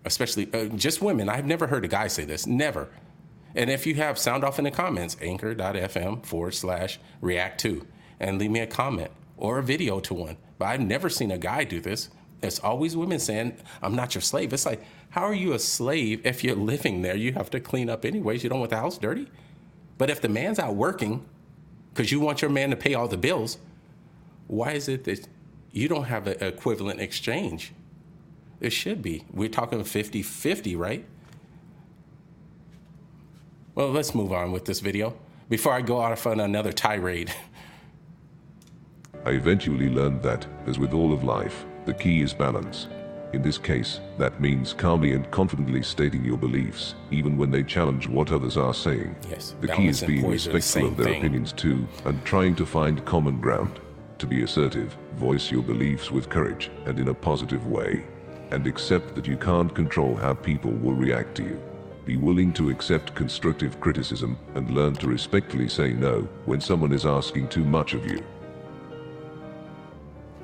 especially 0.08 0.52
uh, 0.54 0.66
just 0.76 1.02
women. 1.02 1.30
I've 1.30 1.46
never 1.46 1.68
heard 1.68 1.86
a 1.86 1.88
guy 1.88 2.08
say 2.08 2.26
this. 2.26 2.48
Never. 2.48 2.90
And 3.56 3.70
if 3.70 3.86
you 3.86 3.96
have, 3.96 4.18
sound 4.18 4.44
off 4.44 4.58
in 4.60 4.66
the 4.66 4.72
comments, 4.72 5.18
anchor.fm 5.22 6.26
forward 6.26 6.54
slash 6.54 7.00
react 7.22 7.60
to, 7.62 7.86
and 8.20 8.40
leave 8.40 8.52
me 8.52 8.60
a 8.60 8.68
comment 8.68 9.12
or 9.36 9.60
a 9.60 9.64
video 9.64 10.00
to 10.00 10.14
one. 10.14 10.38
But 10.58 10.66
I've 10.66 10.82
never 10.82 11.10
seen 11.10 11.32
a 11.32 11.38
guy 11.38 11.64
do 11.64 11.80
this. 11.80 12.10
It's 12.42 12.60
always 12.60 12.96
women 12.96 13.20
saying, 13.20 13.58
I'm 13.82 13.96
not 13.96 14.14
your 14.16 14.22
slave. 14.22 14.54
It's 14.54 14.66
like, 14.66 14.84
how 15.10 15.24
are 15.24 15.34
you 15.34 15.54
a 15.54 15.60
slave 15.60 16.26
if 16.26 16.44
you're 16.44 16.56
living 16.56 17.02
there? 17.02 17.16
You 17.16 17.34
have 17.34 17.50
to 17.52 17.60
clean 17.60 17.90
up 17.90 18.06
anyways. 18.06 18.44
You 18.44 18.50
don't 18.50 18.60
want 18.60 18.72
the 18.72 18.78
house 18.78 18.98
dirty. 18.98 19.28
But 19.98 20.10
if 20.10 20.22
the 20.22 20.30
man's 20.30 20.60
out 20.60 20.76
working 20.76 21.26
because 21.94 22.12
you 22.12 22.20
want 22.20 22.42
your 22.42 22.52
man 22.52 22.70
to 22.70 22.76
pay 22.76 22.94
all 22.94 23.08
the 23.08 23.18
bills, 23.18 23.58
why 24.46 24.74
is 24.74 24.88
it 24.88 25.04
that 25.06 25.28
you 25.72 25.88
don't 25.88 26.06
have 26.06 26.28
an 26.28 26.38
equivalent 26.42 27.02
exchange? 27.02 27.74
It 28.60 28.72
should 28.72 29.02
be. 29.02 29.24
We're 29.32 29.50
talking 29.50 29.84
50 29.84 30.22
50, 30.22 30.76
right? 30.76 31.06
Well, 33.76 33.90
let's 33.90 34.16
move 34.16 34.32
on 34.32 34.52
with 34.52 34.66
this 34.66 34.80
video 34.80 35.14
before 35.50 35.74
I 35.74 35.82
go 35.82 36.00
off 36.00 36.26
on 36.26 36.40
another 36.40 36.72
tirade. 36.72 37.32
I 39.26 39.32
eventually 39.32 39.90
learned 39.90 40.24
that, 40.24 40.48
as 40.66 40.80
with 40.80 40.94
all 40.94 41.14
of 41.14 41.24
life, 41.24 41.66
the 41.86 41.94
key 41.94 42.22
is 42.22 42.34
balance. 42.34 42.88
In 43.34 43.42
this 43.42 43.58
case, 43.58 44.00
that 44.18 44.40
means 44.40 44.74
calmly 44.74 45.12
and 45.12 45.30
confidently 45.32 45.84
stating 45.84 46.24
your 46.24 46.38
beliefs, 46.38 46.96
even 47.12 47.38
when 47.38 47.52
they 47.52 47.62
challenge 47.62 48.08
what 48.08 48.32
others 48.32 48.56
are 48.56 48.74
saying. 48.74 49.16
Yes, 49.30 49.54
the 49.60 49.68
key 49.68 49.88
is 49.88 50.02
being 50.02 50.28
respectful 50.28 50.88
of 50.88 50.98
their 50.98 51.08
thing. 51.08 51.18
opinions 51.18 51.52
too, 51.52 51.88
and 52.06 52.24
trying 52.24 52.56
to 52.56 52.66
find 52.66 53.04
common 53.06 53.40
ground. 53.40 53.80
To 54.20 54.26
be 54.26 54.44
assertive, 54.44 54.98
voice 55.16 55.52
your 55.52 55.62
beliefs 55.62 56.10
with 56.10 56.30
courage 56.30 56.72
and 56.86 56.98
in 57.00 57.10
a 57.10 57.14
positive 57.14 57.68
way. 57.68 58.06
And 58.52 58.66
accept 58.68 59.16
that 59.16 59.28
you 59.28 59.38
can't 59.38 59.74
control 59.76 60.16
how 60.16 60.34
people 60.34 60.72
will 60.72 60.94
react 60.94 61.36
to 61.36 61.44
you. 61.44 61.62
Be 62.06 62.18
willing 62.18 62.54
to 62.54 62.70
accept 62.70 63.16
constructive 63.16 63.80
criticism 63.80 64.38
and 64.56 64.72
learn 64.72 64.94
to 64.96 65.08
respectfully 65.08 65.68
say 65.68 65.94
no 65.94 66.22
when 66.46 66.62
someone 66.62 66.94
is 66.94 67.06
asking 67.06 67.50
too 67.50 67.66
much 67.66 67.94
of 67.94 68.06
you. 68.06 68.24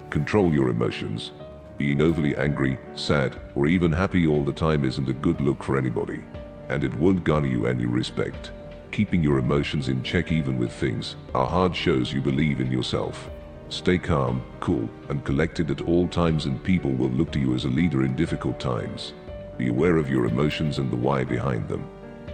Control 0.09 0.53
your 0.53 0.69
emotions 0.69 1.31
being 1.77 2.01
overly 2.01 2.35
angry, 2.37 2.77
sad, 2.95 3.35
or 3.55 3.67
even 3.67 3.91
happy 3.91 4.27
all 4.27 4.43
the 4.43 4.53
time 4.53 4.85
isn't 4.85 5.09
a 5.09 5.13
good 5.13 5.41
look 5.41 5.63
for 5.63 5.77
anybody. 5.77 6.21
And 6.69 6.83
it 6.83 6.93
won't 6.95 7.23
garner 7.23 7.47
you 7.47 7.65
any 7.65 7.85
respect. 7.85 8.51
Keeping 8.91 9.23
your 9.23 9.39
emotions 9.39 9.89
in 9.89 10.03
check 10.03 10.31
even 10.31 10.57
with 10.57 10.71
things 10.71 11.15
are 11.33 11.47
hard 11.47 11.75
shows 11.75 12.13
you 12.13 12.21
believe 12.21 12.61
in 12.61 12.71
yourself. 12.71 13.29
Stay 13.73 13.97
calm, 13.97 14.43
cool, 14.59 14.87
and 15.09 15.25
collected 15.25 15.71
at 15.71 15.81
all 15.81 16.07
times 16.07 16.45
and 16.45 16.63
people 16.63 16.91
will 16.91 17.09
look 17.09 17.31
to 17.31 17.39
you 17.39 17.55
as 17.55 17.65
a 17.65 17.69
leader 17.69 18.03
in 18.03 18.15
difficult 18.15 18.59
times. 18.59 19.13
Be 19.57 19.69
aware 19.69 19.97
of 19.97 20.11
your 20.11 20.27
emotions 20.27 20.77
and 20.77 20.91
the 20.91 20.95
why 20.95 21.23
behind 21.23 21.67
them. 21.67 21.83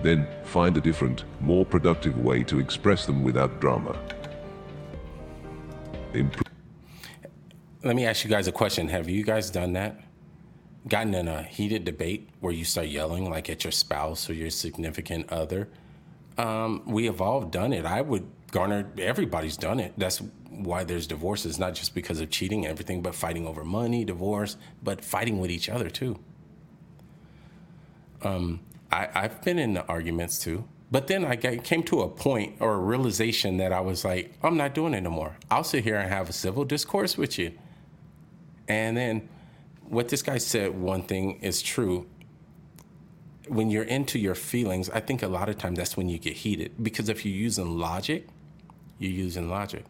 Then, 0.04 0.28
find 0.44 0.76
a 0.76 0.82
different, 0.82 1.24
more 1.40 1.66
productive 1.66 2.18
way 2.18 2.44
to 2.44 2.60
express 2.60 3.06
them 3.06 3.24
without 3.24 3.62
drama. 3.62 3.98
Let 7.86 7.96
me 7.96 8.06
ask 8.06 8.26
you 8.26 8.30
guys 8.30 8.48
a 8.48 8.52
question. 8.52 8.90
Have 8.90 9.10
you 9.10 9.24
guys 9.24 9.50
done 9.50 9.72
that? 9.74 9.98
Gotten 10.90 11.16
in 11.16 11.30
a 11.30 11.44
heated 11.44 11.86
debate 11.86 12.28
where 12.42 12.52
you 12.52 12.66
start 12.66 12.88
yelling 12.88 13.30
like 13.30 13.50
at 13.50 13.64
your 13.64 13.72
spouse 13.72 14.30
or 14.30 14.34
your 14.34 14.50
significant 14.50 15.32
other? 15.32 15.70
Um, 16.38 16.84
we 16.86 17.06
have 17.06 17.22
all 17.22 17.44
done 17.44 17.72
it. 17.72 17.86
I 17.86 18.02
would 18.02 18.30
garner, 18.52 18.92
everybody's 18.98 19.56
done 19.56 19.80
it. 19.80 19.94
That's 19.98 20.22
why 20.50 20.84
there's 20.84 21.08
divorces, 21.08 21.60
not 21.60 21.76
just 21.76 21.94
because 21.94 22.20
of 22.20 22.30
cheating 22.30 22.66
and 22.66 22.72
everything, 22.72 23.02
but 23.02 23.16
fighting 23.16 23.46
over 23.48 23.64
money, 23.64 24.04
divorce, 24.04 24.58
but 24.84 25.04
fighting 25.04 25.40
with 25.40 25.52
each 25.52 25.70
other 25.70 25.90
too. 25.90 26.20
Um, 28.22 28.60
I, 28.92 29.08
I've 29.14 29.42
been 29.42 29.60
in 29.60 29.74
the 29.74 29.86
arguments 29.86 30.40
too. 30.40 30.66
But 30.92 31.06
then 31.08 31.24
I 31.24 31.36
came 31.36 31.84
to 31.84 32.02
a 32.02 32.10
point 32.10 32.56
or 32.60 32.74
a 32.74 32.80
realization 32.80 33.58
that 33.58 33.72
I 33.72 33.80
was 33.80 34.04
like, 34.04 34.34
I'm 34.42 34.58
not 34.58 34.74
doing 34.74 34.96
it 34.96 35.02
no. 35.02 35.36
I'll 35.52 35.64
sit 35.64 35.84
here 35.84 35.98
and 35.98 36.10
have 36.10 36.30
a 36.30 36.34
civil 36.34 36.66
discourse 36.66 37.16
with 37.16 37.38
you. 37.38 37.52
And 38.68 38.98
then 38.98 39.30
what 39.88 40.10
this 40.10 40.24
guy 40.24 40.40
said, 40.40 40.80
one 40.80 41.04
thing 41.04 41.40
is 41.42 41.62
true. 41.62 42.08
When 43.48 43.70
you're 43.70 43.84
into 43.84 44.18
your 44.18 44.36
feelings, 44.36 44.90
I 44.90 45.00
think 45.00 45.22
a 45.22 45.28
lot 45.28 45.48
of 45.48 45.60
times 45.60 45.78
that's 45.78 45.96
when 45.96 46.10
you 46.10 46.18
get 46.18 46.38
heated. 46.38 46.72
Because 46.82 47.08
if 47.08 47.24
you're 47.24 47.36
using 47.36 47.78
logic, 47.78 48.28
you're 48.98 49.12
using 49.12 49.48
logic. 49.48 49.86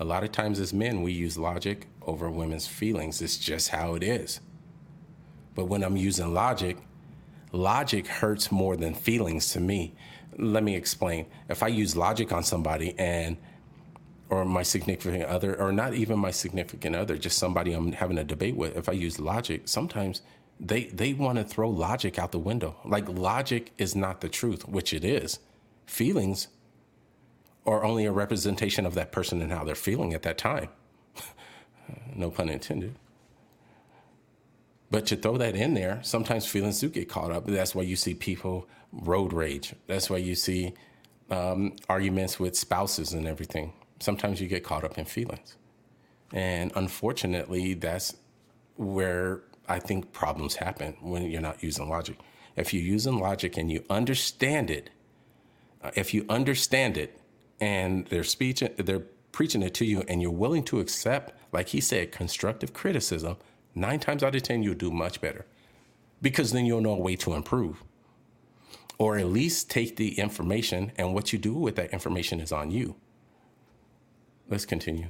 A 0.00 0.04
lot 0.04 0.22
of 0.22 0.32
times 0.32 0.60
as 0.60 0.72
men, 0.72 1.02
we 1.02 1.12
use 1.12 1.36
logic 1.36 1.88
over 2.02 2.30
women's 2.30 2.66
feelings. 2.66 3.20
It's 3.20 3.36
just 3.36 3.70
how 3.70 3.94
it 3.94 4.02
is. 4.02 4.40
But 5.54 5.64
when 5.64 5.82
I'm 5.82 5.96
using 5.96 6.32
logic, 6.32 6.76
logic 7.50 8.06
hurts 8.06 8.52
more 8.52 8.76
than 8.76 8.94
feelings 8.94 9.52
to 9.52 9.60
me. 9.60 9.94
Let 10.36 10.62
me 10.62 10.76
explain. 10.76 11.26
If 11.48 11.64
I 11.64 11.68
use 11.68 11.96
logic 11.96 12.32
on 12.32 12.44
somebody 12.44 12.96
and 12.98 13.36
or 14.30 14.44
my 14.44 14.62
significant 14.62 15.24
other, 15.24 15.58
or 15.58 15.72
not 15.72 15.94
even 15.94 16.18
my 16.18 16.30
significant 16.30 16.94
other, 16.94 17.16
just 17.16 17.38
somebody 17.38 17.72
I'm 17.72 17.92
having 17.92 18.18
a 18.18 18.24
debate 18.24 18.56
with, 18.56 18.76
if 18.76 18.88
I 18.88 18.92
use 18.92 19.18
logic, 19.18 19.62
sometimes 19.64 20.22
they 20.60 20.84
they 20.84 21.12
want 21.14 21.38
to 21.38 21.44
throw 21.44 21.70
logic 21.70 22.18
out 22.18 22.32
the 22.32 22.38
window. 22.38 22.76
Like 22.84 23.08
logic 23.08 23.72
is 23.78 23.96
not 23.96 24.20
the 24.20 24.28
truth, 24.28 24.68
which 24.68 24.92
it 24.92 25.04
is. 25.04 25.38
Feelings 25.86 26.48
are 27.68 27.84
only 27.84 28.04
a 28.06 28.12
representation 28.12 28.86
of 28.86 28.94
that 28.94 29.12
person 29.12 29.40
and 29.42 29.52
how 29.52 29.64
they're 29.64 29.74
feeling 29.74 30.14
at 30.14 30.22
that 30.22 30.38
time. 30.38 30.68
No 32.14 32.30
pun 32.30 32.50
intended. 32.50 32.96
But 34.90 35.06
to 35.06 35.16
throw 35.16 35.36
that 35.38 35.54
in 35.54 35.74
there, 35.74 36.00
sometimes 36.02 36.46
feelings 36.46 36.80
do 36.80 36.88
get 36.88 37.08
caught 37.08 37.30
up. 37.30 37.46
That's 37.46 37.74
why 37.74 37.82
you 37.82 37.96
see 37.96 38.14
people 38.14 38.68
road 38.92 39.32
rage. 39.32 39.74
That's 39.86 40.10
why 40.10 40.18
you 40.18 40.34
see 40.34 40.74
um, 41.30 41.76
arguments 41.88 42.40
with 42.40 42.56
spouses 42.56 43.12
and 43.12 43.26
everything. 43.26 43.72
Sometimes 44.00 44.40
you 44.40 44.48
get 44.48 44.64
caught 44.64 44.84
up 44.84 44.98
in 44.98 45.04
feelings. 45.04 45.56
And 46.32 46.72
unfortunately, 46.74 47.74
that's 47.74 48.16
where 48.76 49.42
I 49.68 49.78
think 49.78 50.12
problems 50.12 50.56
happen 50.56 50.96
when 51.00 51.30
you're 51.30 51.40
not 51.40 51.62
using 51.62 51.88
logic. 51.88 52.18
If 52.56 52.72
you're 52.72 52.82
using 52.82 53.18
logic 53.18 53.56
and 53.56 53.70
you 53.70 53.84
understand 53.90 54.70
it, 54.70 54.90
uh, 55.82 55.90
if 55.94 56.12
you 56.12 56.24
understand 56.28 56.96
it 56.96 57.17
and 57.60 58.06
they're 58.06 58.24
speech, 58.24 58.62
they're 58.76 59.02
preaching 59.32 59.62
it 59.62 59.74
to 59.74 59.84
you 59.84 60.02
and 60.08 60.22
you're 60.22 60.30
willing 60.30 60.64
to 60.64 60.80
accept, 60.80 61.32
like 61.52 61.68
he 61.68 61.80
said, 61.80 62.12
constructive 62.12 62.72
criticism, 62.72 63.36
nine 63.74 64.00
times 64.00 64.22
out 64.22 64.34
of 64.34 64.42
10, 64.42 64.62
you'll 64.62 64.74
do 64.74 64.90
much 64.90 65.20
better 65.20 65.46
because 66.20 66.52
then 66.52 66.66
you'll 66.66 66.80
know 66.80 66.92
a 66.92 66.98
way 66.98 67.16
to 67.16 67.34
improve. 67.34 67.82
Or 68.98 69.16
at 69.16 69.26
least 69.26 69.70
take 69.70 69.96
the 69.96 70.18
information 70.18 70.92
and 70.96 71.14
what 71.14 71.32
you 71.32 71.38
do 71.38 71.54
with 71.54 71.76
that 71.76 71.92
information 71.92 72.40
is 72.40 72.50
on 72.50 72.70
you. 72.70 72.96
Let's 74.48 74.64
continue. 74.64 75.08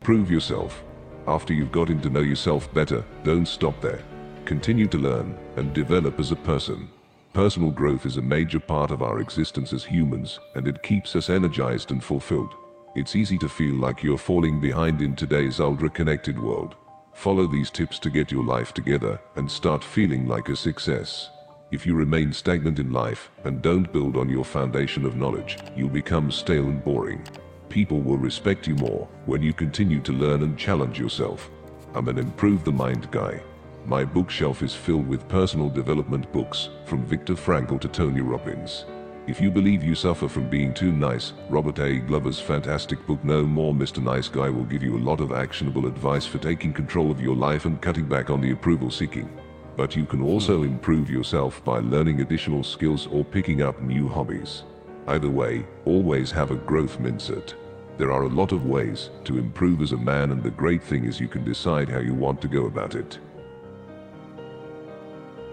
Prove 0.00 0.30
yourself. 0.30 0.82
After 1.26 1.52
you've 1.52 1.72
gotten 1.72 2.00
to 2.02 2.08
know 2.10 2.20
yourself 2.20 2.72
better, 2.72 3.04
don't 3.24 3.46
stop 3.46 3.80
there. 3.80 4.02
Continue 4.44 4.86
to 4.86 4.98
learn 4.98 5.36
and 5.56 5.74
develop 5.74 6.20
as 6.20 6.30
a 6.30 6.36
person. 6.36 6.88
Personal 7.36 7.70
growth 7.70 8.06
is 8.06 8.16
a 8.16 8.22
major 8.22 8.58
part 8.58 8.90
of 8.90 9.02
our 9.02 9.20
existence 9.20 9.74
as 9.74 9.84
humans, 9.84 10.40
and 10.54 10.66
it 10.66 10.82
keeps 10.82 11.14
us 11.14 11.28
energized 11.28 11.90
and 11.90 12.02
fulfilled. 12.02 12.54
It's 12.94 13.14
easy 13.14 13.36
to 13.36 13.46
feel 13.46 13.74
like 13.74 14.02
you're 14.02 14.16
falling 14.16 14.58
behind 14.58 15.02
in 15.02 15.14
today's 15.14 15.60
ultra-connected 15.60 16.42
world. 16.42 16.76
Follow 17.12 17.46
these 17.46 17.70
tips 17.70 17.98
to 17.98 18.08
get 18.08 18.32
your 18.32 18.42
life 18.42 18.72
together 18.72 19.20
and 19.34 19.50
start 19.50 19.84
feeling 19.84 20.26
like 20.26 20.48
a 20.48 20.56
success. 20.56 21.28
If 21.70 21.84
you 21.84 21.94
remain 21.94 22.32
stagnant 22.32 22.78
in 22.78 22.90
life 22.90 23.28
and 23.44 23.60
don't 23.60 23.92
build 23.92 24.16
on 24.16 24.30
your 24.30 24.46
foundation 24.46 25.04
of 25.04 25.16
knowledge, 25.16 25.58
you'll 25.76 25.90
become 25.90 26.30
stale 26.30 26.64
and 26.64 26.82
boring. 26.82 27.22
People 27.68 28.00
will 28.00 28.16
respect 28.16 28.66
you 28.66 28.76
more 28.76 29.06
when 29.26 29.42
you 29.42 29.52
continue 29.52 30.00
to 30.00 30.12
learn 30.12 30.42
and 30.42 30.56
challenge 30.56 30.98
yourself. 30.98 31.50
I'm 31.94 32.08
an 32.08 32.16
improve 32.16 32.64
the 32.64 32.72
mind 32.72 33.10
guy. 33.10 33.42
My 33.88 34.04
bookshelf 34.04 34.64
is 34.64 34.74
filled 34.74 35.06
with 35.06 35.28
personal 35.28 35.70
development 35.70 36.32
books, 36.32 36.70
from 36.86 37.04
Viktor 37.04 37.34
Frankl 37.34 37.80
to 37.80 37.86
Tony 37.86 38.20
Robbins. 38.20 38.84
If 39.28 39.40
you 39.40 39.48
believe 39.48 39.84
you 39.84 39.94
suffer 39.94 40.26
from 40.26 40.50
being 40.50 40.74
too 40.74 40.90
nice, 40.90 41.34
Robert 41.48 41.78
A. 41.78 42.00
Glover's 42.00 42.40
fantastic 42.40 43.06
book 43.06 43.22
No 43.22 43.44
More 43.44 43.72
Mr. 43.72 44.02
Nice 44.02 44.26
Guy 44.26 44.50
will 44.50 44.64
give 44.64 44.82
you 44.82 44.96
a 44.96 44.98
lot 44.98 45.20
of 45.20 45.30
actionable 45.30 45.86
advice 45.86 46.26
for 46.26 46.38
taking 46.38 46.72
control 46.72 47.12
of 47.12 47.20
your 47.20 47.36
life 47.36 47.64
and 47.64 47.80
cutting 47.80 48.06
back 48.06 48.28
on 48.28 48.40
the 48.40 48.50
approval 48.50 48.90
seeking. 48.90 49.30
But 49.76 49.94
you 49.94 50.04
can 50.04 50.20
also 50.20 50.64
improve 50.64 51.08
yourself 51.08 51.62
by 51.62 51.78
learning 51.78 52.22
additional 52.22 52.64
skills 52.64 53.06
or 53.06 53.24
picking 53.24 53.62
up 53.62 53.80
new 53.80 54.08
hobbies. 54.08 54.64
Either 55.06 55.30
way, 55.30 55.64
always 55.84 56.32
have 56.32 56.50
a 56.50 56.56
growth 56.56 56.98
mindset. 56.98 57.54
There 57.98 58.10
are 58.10 58.22
a 58.22 58.28
lot 58.28 58.50
of 58.50 58.66
ways 58.66 59.10
to 59.26 59.38
improve 59.38 59.80
as 59.80 59.92
a 59.92 59.96
man 59.96 60.32
and 60.32 60.42
the 60.42 60.50
great 60.50 60.82
thing 60.82 61.04
is 61.04 61.20
you 61.20 61.28
can 61.28 61.44
decide 61.44 61.88
how 61.88 62.00
you 62.00 62.14
want 62.14 62.42
to 62.42 62.48
go 62.48 62.66
about 62.66 62.96
it. 62.96 63.20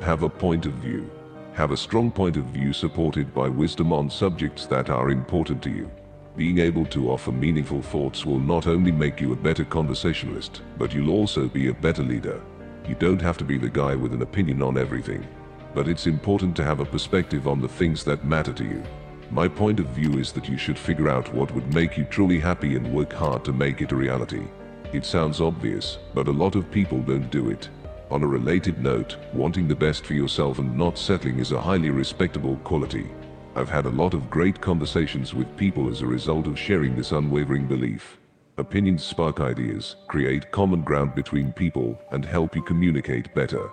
Have 0.04 0.24
a 0.24 0.28
point 0.28 0.66
of 0.66 0.74
view. 0.74 1.10
Have 1.54 1.72
a 1.72 1.78
strong 1.78 2.12
point 2.12 2.36
of 2.36 2.44
view 2.48 2.74
supported 2.74 3.34
by 3.34 3.48
wisdom 3.48 3.94
on 3.94 4.10
subjects 4.10 4.66
that 4.66 4.90
are 4.90 5.12
important 5.12 5.64
to 5.64 5.70
you. 5.70 5.90
Being 6.36 6.60
able 6.60 6.86
to 6.88 7.10
offer 7.10 7.32
meaningful 7.32 7.82
thoughts 7.82 8.26
will 8.26 8.40
not 8.40 8.68
only 8.68 8.92
make 8.92 9.22
you 9.22 9.32
a 9.32 9.38
better 9.38 9.64
conversationalist, 9.64 10.62
but 10.78 10.94
you'll 10.94 11.10
also 11.10 11.48
be 11.48 11.70
a 11.70 11.74
better 11.74 12.04
leader. 12.04 12.42
You 12.86 12.96
don't 12.96 13.22
have 13.22 13.38
to 13.38 13.46
be 13.46 13.58
the 13.58 13.70
guy 13.70 13.96
with 13.96 14.14
an 14.14 14.24
opinion 14.24 14.62
on 14.62 14.78
everything. 14.78 15.26
But 15.74 15.88
it's 15.88 16.06
important 16.06 16.58
to 16.58 16.66
have 16.66 16.82
a 16.82 16.86
perspective 16.86 17.48
on 17.48 17.62
the 17.62 17.70
things 17.70 18.04
that 18.04 18.26
matter 18.26 18.52
to 18.52 18.66
you. 18.66 18.84
My 19.32 19.48
point 19.48 19.80
of 19.80 19.86
view 19.88 20.20
is 20.20 20.34
that 20.34 20.50
you 20.50 20.58
should 20.58 20.78
figure 20.78 21.08
out 21.08 21.34
what 21.34 21.56
would 21.56 21.74
make 21.74 21.98
you 21.98 22.04
truly 22.04 22.42
happy 22.42 22.76
and 22.76 22.94
work 22.94 23.14
hard 23.14 23.46
to 23.46 23.54
make 23.54 23.80
it 23.80 23.94
a 23.94 23.96
reality. 23.96 24.44
It 24.92 25.06
sounds 25.06 25.40
obvious, 25.40 25.98
but 26.14 26.28
a 26.28 26.40
lot 26.44 26.56
of 26.56 26.70
people 26.70 27.00
don't 27.00 27.32
do 27.32 27.50
it. 27.50 27.70
On 28.12 28.22
a 28.22 28.28
related 28.28 28.80
note, 28.80 29.18
wanting 29.34 29.68
the 29.68 29.76
best 29.76 30.06
for 30.06 30.14
yourself 30.14 30.60
and 30.60 30.78
not 30.78 30.98
settling 30.98 31.40
is 31.40 31.52
a 31.52 31.62
highly 31.62 31.90
respectable 31.90 32.58
quality. 32.58 33.08
I've 33.56 33.70
had 33.70 33.86
a 33.86 33.90
lot 33.90 34.14
of 34.14 34.30
great 34.30 34.60
conversations 34.60 35.34
with 35.34 35.58
people 35.58 35.90
as 35.90 36.02
a 36.02 36.08
result 36.08 36.48
of 36.48 36.60
sharing 36.60 36.96
this 36.96 37.12
unwavering 37.12 37.68
belief. 37.68 38.18
Opinions 38.58 39.04
spark 39.04 39.40
ideas, 39.40 39.96
create 40.08 40.52
common 40.52 40.82
ground 40.82 41.16
between 41.16 41.54
people, 41.54 42.00
and 42.12 42.24
help 42.24 42.56
you 42.56 42.62
communicate 42.62 43.34
better. 43.34 43.72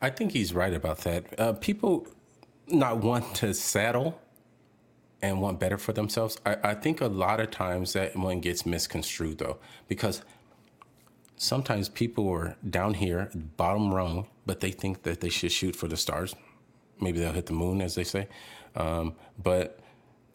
I 0.00 0.08
think 0.10 0.32
he's 0.32 0.54
right 0.54 0.72
about 0.72 0.98
that. 0.98 1.38
Uh, 1.38 1.52
people 1.54 2.06
not 2.66 2.98
want 2.98 3.34
to 3.36 3.52
settle 3.52 4.20
and 5.20 5.42
want 5.42 5.60
better 5.60 5.76
for 5.76 5.92
themselves. 5.92 6.38
I, 6.46 6.56
I 6.64 6.74
think 6.74 7.00
a 7.00 7.08
lot 7.08 7.40
of 7.40 7.50
times 7.50 7.92
that 7.92 8.16
one 8.16 8.40
gets 8.40 8.64
misconstrued 8.64 9.38
though, 9.38 9.58
because 9.88 10.22
sometimes 11.40 11.88
people 11.88 12.28
are 12.28 12.54
down 12.68 12.92
here, 12.92 13.30
bottom 13.56 13.94
rung, 13.94 14.26
but 14.44 14.60
they 14.60 14.70
think 14.70 15.04
that 15.04 15.22
they 15.22 15.30
should 15.30 15.50
shoot 15.50 15.74
for 15.74 15.88
the 15.88 15.96
stars. 15.96 16.34
Maybe 17.00 17.18
they'll 17.18 17.32
hit 17.32 17.46
the 17.46 17.54
moon, 17.54 17.80
as 17.80 17.94
they 17.94 18.04
say. 18.04 18.28
Um, 18.76 19.14
but 19.42 19.80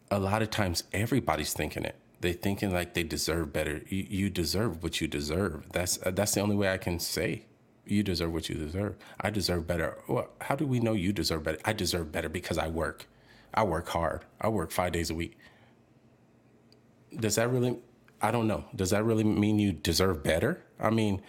a 0.09 0.19
lot 0.19 0.41
of 0.41 0.49
times, 0.49 0.83
everybody's 0.93 1.53
thinking 1.53 1.85
it. 1.85 1.95
They're 2.21 2.33
thinking 2.33 2.73
like 2.73 2.95
they 2.95 3.03
deserve 3.03 3.53
better. 3.53 3.83
You, 3.87 4.07
you 4.09 4.29
deserve 4.31 4.81
what 4.81 4.99
you 4.99 5.07
deserve. 5.07 5.67
That's 5.71 5.99
uh, 6.03 6.09
that's 6.09 6.33
the 6.33 6.41
only 6.41 6.55
way 6.55 6.69
I 6.73 6.77
can 6.77 6.99
say 6.99 7.45
you 7.85 8.01
deserve 8.01 8.33
what 8.33 8.49
you 8.49 8.55
deserve. 8.55 8.95
I 9.21 9.29
deserve 9.29 9.67
better. 9.67 9.99
Well, 10.07 10.29
how 10.41 10.55
do 10.55 10.65
we 10.65 10.79
know 10.79 10.93
you 10.93 11.13
deserve 11.13 11.43
better? 11.43 11.59
I 11.63 11.73
deserve 11.73 12.11
better 12.11 12.29
because 12.29 12.57
I 12.57 12.67
work. 12.67 13.05
I 13.53 13.63
work 13.63 13.89
hard. 13.89 14.25
I 14.41 14.47
work 14.47 14.71
five 14.71 14.91
days 14.91 15.11
a 15.11 15.15
week. 15.15 15.37
Does 17.15 17.35
that 17.35 17.51
really? 17.51 17.77
I 18.25 18.31
don't 18.31 18.47
know. 18.47 18.65
Does 18.75 18.91
that 18.91 19.05
really 19.05 19.25
mean 19.25 19.59
you 19.59 19.73
deserve 19.73 20.23
better? 20.23 20.63
I 20.79 20.91
mean, 20.91 21.21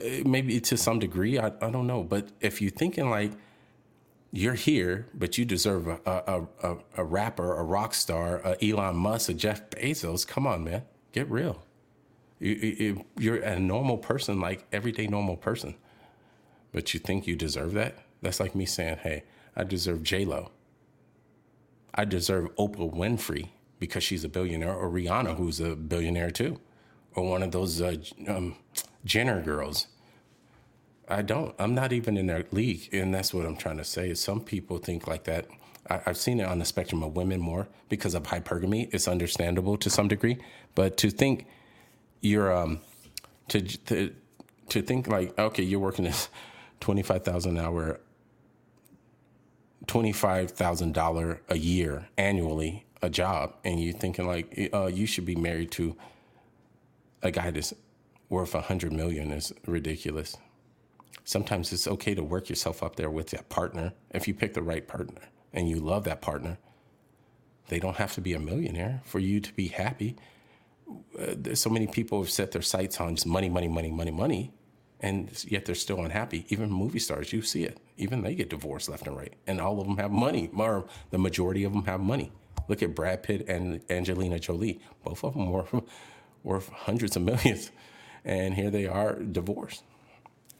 eh, 0.00 0.24
maybe 0.26 0.60
to 0.60 0.76
some 0.78 1.00
degree. 1.00 1.38
I, 1.38 1.48
I 1.62 1.70
don't 1.70 1.86
know. 1.88 2.04
But 2.04 2.28
if 2.40 2.62
you're 2.62 2.72
thinking 2.72 3.10
like 3.10 3.32
you're 4.32 4.54
here, 4.54 5.08
but 5.14 5.38
you 5.38 5.46
deserve 5.46 5.88
a, 5.88 6.00
a, 6.06 6.46
a, 6.64 6.76
a 6.98 7.04
rapper, 7.04 7.56
a 7.56 7.64
rock 7.64 7.94
star, 7.94 8.38
a 8.44 8.56
Elon 8.64 8.96
Musk, 8.96 9.30
a 9.30 9.34
Jeff 9.34 9.70
Bezos, 9.70 10.26
come 10.26 10.46
on, 10.46 10.64
man. 10.64 10.82
Get 11.12 11.30
real. 11.30 11.64
You, 12.40 12.52
you, 12.54 13.06
you're 13.18 13.36
a 13.42 13.60
normal 13.60 13.98
person, 13.98 14.40
like 14.40 14.66
everyday 14.72 15.08
normal 15.08 15.36
person 15.36 15.76
but 16.72 16.94
you 16.94 17.00
think 17.00 17.26
you 17.26 17.36
deserve 17.36 17.74
that? 17.74 17.98
That's 18.22 18.40
like 18.40 18.54
me 18.54 18.66
saying, 18.66 18.98
hey, 19.02 19.24
I 19.56 19.64
deserve 19.64 20.02
J 20.04 20.24
Lo. 20.24 20.52
I 21.94 22.04
deserve 22.06 22.54
Oprah 22.56 22.92
Winfrey 22.94 23.50
because 23.82 24.04
she's 24.04 24.22
a 24.22 24.28
billionaire, 24.28 24.72
or 24.72 24.88
Rihanna, 24.88 25.36
who's 25.36 25.58
a 25.58 25.74
billionaire 25.74 26.30
too, 26.30 26.60
or 27.16 27.28
one 27.28 27.42
of 27.42 27.50
those 27.50 27.82
uh, 27.82 27.96
um, 28.28 28.54
Jenner 29.04 29.42
girls. 29.42 29.88
I 31.08 31.22
don't. 31.22 31.52
I'm 31.58 31.74
not 31.74 31.92
even 31.92 32.16
in 32.16 32.28
their 32.28 32.44
league, 32.52 32.88
and 32.94 33.12
that's 33.12 33.34
what 33.34 33.44
I'm 33.44 33.56
trying 33.56 33.78
to 33.78 33.84
say. 33.84 34.08
Is 34.10 34.20
some 34.20 34.40
people 34.40 34.78
think 34.78 35.08
like 35.08 35.24
that. 35.24 35.46
I, 35.90 36.00
have 36.06 36.16
seen 36.16 36.38
it 36.38 36.44
on 36.44 36.60
the 36.60 36.64
spectrum 36.64 37.02
of 37.02 37.16
women 37.16 37.40
more 37.40 37.66
because 37.88 38.14
of 38.14 38.22
hypergamy. 38.22 38.88
It's 38.94 39.08
understandable 39.08 39.76
to 39.78 39.90
some 39.90 40.06
degree, 40.06 40.38
but 40.76 40.96
to 40.98 41.10
think 41.10 41.46
you're 42.20 42.56
um 42.56 42.82
to 43.48 43.62
to 43.62 44.14
to 44.68 44.80
think 44.80 45.08
like 45.08 45.36
okay, 45.36 45.64
you're 45.64 45.80
working 45.80 46.04
this 46.04 46.28
25,000 46.78 47.58
hour 47.58 47.98
$25,000 49.86 51.40
a 51.48 51.58
year 51.58 52.08
annually 52.16 52.84
a 53.02 53.10
job 53.10 53.54
and 53.64 53.82
you're 53.82 53.92
thinking 53.92 54.26
like 54.26 54.70
uh, 54.72 54.86
you 54.86 55.06
should 55.06 55.26
be 55.26 55.34
married 55.34 55.70
to 55.72 55.96
a 57.22 57.30
guy 57.30 57.50
that's 57.50 57.74
worth 58.28 58.54
a 58.54 58.58
100 58.58 58.92
million 58.92 59.30
is 59.32 59.52
ridiculous. 59.66 60.36
Sometimes 61.24 61.72
it's 61.72 61.86
okay 61.86 62.14
to 62.14 62.22
work 62.22 62.48
yourself 62.48 62.82
up 62.82 62.96
there 62.96 63.10
with 63.10 63.30
that 63.30 63.48
partner 63.48 63.92
if 64.10 64.26
you 64.26 64.34
pick 64.34 64.54
the 64.54 64.62
right 64.62 64.86
partner 64.86 65.22
and 65.52 65.68
you 65.68 65.76
love 65.76 66.04
that 66.04 66.20
partner. 66.20 66.58
They 67.68 67.78
don't 67.78 67.96
have 67.96 68.14
to 68.14 68.20
be 68.20 68.34
a 68.34 68.40
millionaire 68.40 69.02
for 69.04 69.18
you 69.18 69.40
to 69.40 69.52
be 69.52 69.68
happy. 69.68 70.16
Uh, 71.18 71.54
so 71.54 71.70
many 71.70 71.86
people 71.86 72.20
have 72.20 72.30
set 72.30 72.52
their 72.52 72.62
sights 72.62 73.00
on 73.00 73.14
just 73.14 73.26
money, 73.26 73.48
money, 73.48 73.68
money, 73.68 73.90
money, 73.90 74.10
money 74.10 74.52
and 75.02 75.44
yet 75.48 75.64
they're 75.64 75.74
still 75.74 76.00
unhappy. 76.04 76.46
Even 76.48 76.70
movie 76.70 77.00
stars, 77.00 77.32
you 77.32 77.42
see 77.42 77.64
it. 77.64 77.78
Even 77.96 78.22
they 78.22 78.34
get 78.34 78.48
divorced 78.48 78.88
left 78.88 79.06
and 79.06 79.16
right, 79.16 79.34
and 79.46 79.60
all 79.60 79.80
of 79.80 79.86
them 79.86 79.96
have 79.96 80.12
money. 80.12 80.48
Or 80.56 80.86
the 81.10 81.18
majority 81.18 81.64
of 81.64 81.72
them 81.72 81.84
have 81.84 82.00
money. 82.00 82.32
Look 82.68 82.82
at 82.82 82.94
Brad 82.94 83.22
Pitt 83.22 83.48
and 83.48 83.80
Angelina 83.90 84.38
Jolie. 84.38 84.80
Both 85.04 85.24
of 85.24 85.34
them 85.34 85.50
were 85.50 85.66
worth 86.42 86.68
hundreds 86.68 87.16
of 87.16 87.22
millions, 87.22 87.70
and 88.24 88.54
here 88.54 88.70
they 88.70 88.86
are 88.86 89.14
divorced, 89.14 89.82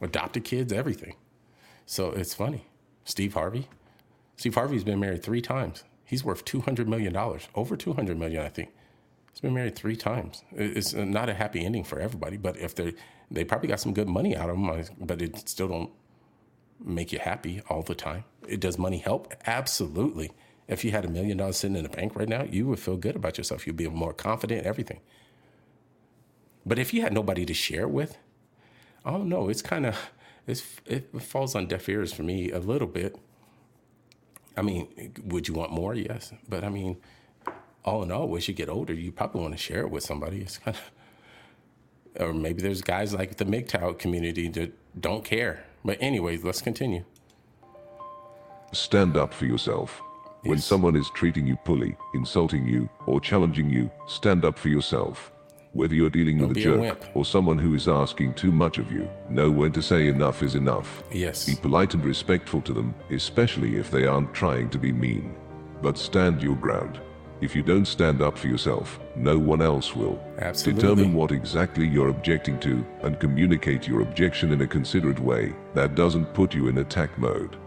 adopted 0.01 0.43
kids, 0.43 0.73
everything. 0.73 1.15
So 1.85 2.11
it's 2.11 2.33
funny. 2.33 2.67
Steve 3.05 3.33
Harvey. 3.33 3.67
Steve 4.37 4.55
Harvey's 4.55 4.83
been 4.83 4.99
married 4.99 5.23
three 5.23 5.41
times. 5.41 5.83
He's 6.05 6.23
worth 6.23 6.45
two 6.45 6.61
hundred 6.61 6.87
million 6.87 7.13
dollars, 7.13 7.47
over 7.55 7.75
200 7.75 8.17
million, 8.17 8.45
I 8.45 8.49
think. 8.49 8.69
He's 9.31 9.41
been 9.41 9.53
married 9.53 9.75
three 9.75 9.95
times. 9.95 10.43
It's 10.51 10.93
not 10.93 11.27
a 11.29 11.33
happy 11.33 11.65
ending 11.65 11.83
for 11.83 11.99
everybody, 11.99 12.37
but 12.37 12.57
if 12.57 12.75
they 12.75 12.93
they 13.31 13.43
probably 13.43 13.67
got 13.67 13.79
some 13.79 13.93
good 13.93 14.07
money 14.07 14.35
out 14.35 14.49
of 14.49 14.57
them, 14.57 14.83
but 14.99 15.21
it 15.21 15.49
still 15.49 15.67
don't 15.67 15.91
make 16.83 17.11
you 17.11 17.19
happy 17.19 17.61
all 17.69 17.81
the 17.81 17.95
time. 17.95 18.25
It 18.47 18.59
does 18.59 18.77
money 18.77 18.97
help? 18.99 19.33
Absolutely. 19.47 20.31
If 20.67 20.85
you 20.85 20.91
had 20.91 21.05
a 21.05 21.09
million 21.09 21.37
dollars 21.37 21.57
sitting 21.57 21.75
in 21.75 21.83
the 21.83 21.89
bank 21.89 22.15
right 22.15 22.29
now, 22.29 22.43
you 22.43 22.67
would 22.67 22.79
feel 22.79 22.97
good 22.97 23.15
about 23.15 23.37
yourself. 23.37 23.67
You'd 23.67 23.77
be 23.77 23.87
more 23.87 24.13
confident, 24.13 24.65
everything. 24.65 25.01
But 26.65 26.79
if 26.79 26.93
you 26.93 27.01
had 27.01 27.13
nobody 27.13 27.45
to 27.45 27.53
share 27.53 27.87
with, 27.87 28.17
I 29.03 29.11
don't 29.11 29.27
know. 29.27 29.49
It's 29.49 29.61
kind 29.61 29.85
of 29.85 29.97
it 30.47 31.21
falls 31.21 31.55
on 31.55 31.67
deaf 31.67 31.87
ears 31.89 32.13
for 32.13 32.23
me 32.23 32.51
a 32.51 32.59
little 32.59 32.87
bit. 32.87 33.17
I 34.55 34.61
mean, 34.61 35.13
would 35.25 35.47
you 35.47 35.53
want 35.53 35.71
more? 35.71 35.93
Yes, 35.93 36.33
but 36.47 36.63
I 36.63 36.69
mean, 36.69 36.97
all 37.83 38.03
in 38.03 38.11
all, 38.11 38.35
as 38.37 38.47
you 38.47 38.53
get 38.53 38.69
older, 38.69 38.93
you 38.93 39.11
probably 39.11 39.41
want 39.41 39.53
to 39.53 39.57
share 39.57 39.81
it 39.81 39.89
with 39.89 40.03
somebody. 40.03 40.41
It's 40.41 40.57
kind 40.57 40.77
of, 40.77 42.21
or 42.21 42.33
maybe 42.33 42.61
there's 42.61 42.81
guys 42.81 43.13
like 43.13 43.37
the 43.37 43.45
MGTOW 43.45 43.97
community 43.97 44.47
that 44.49 44.73
don't 44.99 45.25
care. 45.25 45.65
But 45.83 45.97
anyways, 45.99 46.43
let's 46.43 46.61
continue. 46.61 47.03
Stand 48.71 49.17
up 49.17 49.33
for 49.33 49.45
yourself. 49.45 50.01
Yes. 50.43 50.49
When 50.49 50.59
someone 50.59 50.95
is 50.97 51.09
treating 51.11 51.47
you 51.47 51.55
poorly, 51.63 51.95
insulting 52.13 52.67
you, 52.67 52.89
or 53.05 53.21
challenging 53.21 53.69
you, 53.69 53.89
stand 54.07 54.43
up 54.43 54.59
for 54.59 54.67
yourself. 54.67 55.31
Whether 55.71 55.95
you're 55.95 56.09
dealing 56.09 56.37
Don't 56.37 56.49
with 56.49 56.57
a 56.57 56.61
jerk 56.61 57.05
a 57.05 57.11
or 57.13 57.23
someone 57.23 57.57
who 57.57 57.73
is 57.75 57.87
asking 57.87 58.33
too 58.33 58.51
much 58.51 58.77
of 58.77 58.91
you, 58.91 59.09
know 59.29 59.49
when 59.49 59.71
to 59.71 59.81
say 59.81 60.07
enough 60.09 60.43
is 60.43 60.55
enough. 60.55 61.01
Yes. 61.11 61.45
Be 61.45 61.55
polite 61.55 61.93
and 61.93 62.03
respectful 62.03 62.61
to 62.61 62.73
them, 62.73 62.93
especially 63.09 63.77
if 63.77 63.89
they 63.89 64.05
aren't 64.05 64.33
trying 64.33 64.69
to 64.71 64.77
be 64.77 64.91
mean. 64.91 65.33
But 65.81 65.97
stand 65.97 66.43
your 66.43 66.57
ground. 66.57 66.99
If 67.39 67.55
you 67.55 67.63
don't 67.63 67.85
stand 67.85 68.21
up 68.21 68.37
for 68.37 68.47
yourself, 68.47 68.99
no 69.15 69.37
one 69.39 69.61
else 69.61 69.95
will. 69.95 70.21
Absolutely. 70.39 70.81
Determine 70.81 71.13
what 71.13 71.31
exactly 71.31 71.87
you're 71.87 72.09
objecting 72.09 72.59
to 72.61 72.85
and 73.01 73.19
communicate 73.19 73.87
your 73.87 74.01
objection 74.01 74.51
in 74.51 74.61
a 74.61 74.67
considerate 74.67 75.19
way 75.19 75.53
that 75.73 75.95
doesn't 75.95 76.33
put 76.33 76.53
you 76.53 76.67
in 76.67 76.79
attack 76.79 77.17
mode. 77.17 77.57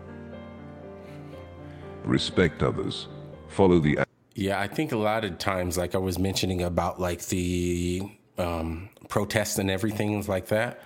Respect 2.07 2.62
others. 2.62 3.09
Follow 3.49 3.79
the 3.79 3.99
yeah, 4.37 4.61
I 4.61 4.69
think 4.69 4.92
a 4.92 4.99
lot 4.99 5.25
of 5.25 5.38
times, 5.38 5.79
like 5.79 5.95
I 5.95 5.99
was 5.99 6.19
mentioning 6.19 6.62
about 6.62 7.01
like 7.01 7.25
the 7.27 8.03
um, 8.37 8.90
protests 9.09 9.59
and 9.59 9.71
everything 9.71 10.23
like 10.27 10.49
that, 10.49 10.79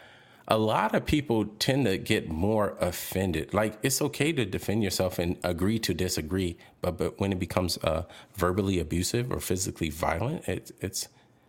a 0.47 0.57
lot 0.57 0.95
of 0.95 1.05
people 1.05 1.47
tend 1.59 1.87
to 1.87 1.99
get 1.99 2.29
more 2.29 2.77
offended. 2.81 3.53
Like 3.53 3.77
it's 3.83 4.01
okay 4.01 4.33
to 4.33 4.45
defend 4.45 4.85
yourself 4.85 5.19
and 5.19 5.37
agree 5.43 5.81
to 5.81 5.93
disagree, 5.93 6.59
but 6.81 6.97
but 6.97 7.19
when 7.19 7.33
it 7.33 7.41
becomes 7.41 7.77
uh, 7.79 8.05
verbally 8.35 8.79
abusive 8.79 9.33
or 9.33 9.41
physically 9.41 9.91
violent, 9.91 10.49
it, 10.49 10.71
it's 10.81 11.09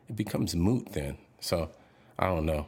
it 0.09 0.15
becomes 0.15 0.55
moot 0.55 0.93
then. 0.93 1.17
So 1.39 1.69
I 2.17 2.27
don't 2.27 2.47
know. 2.47 2.65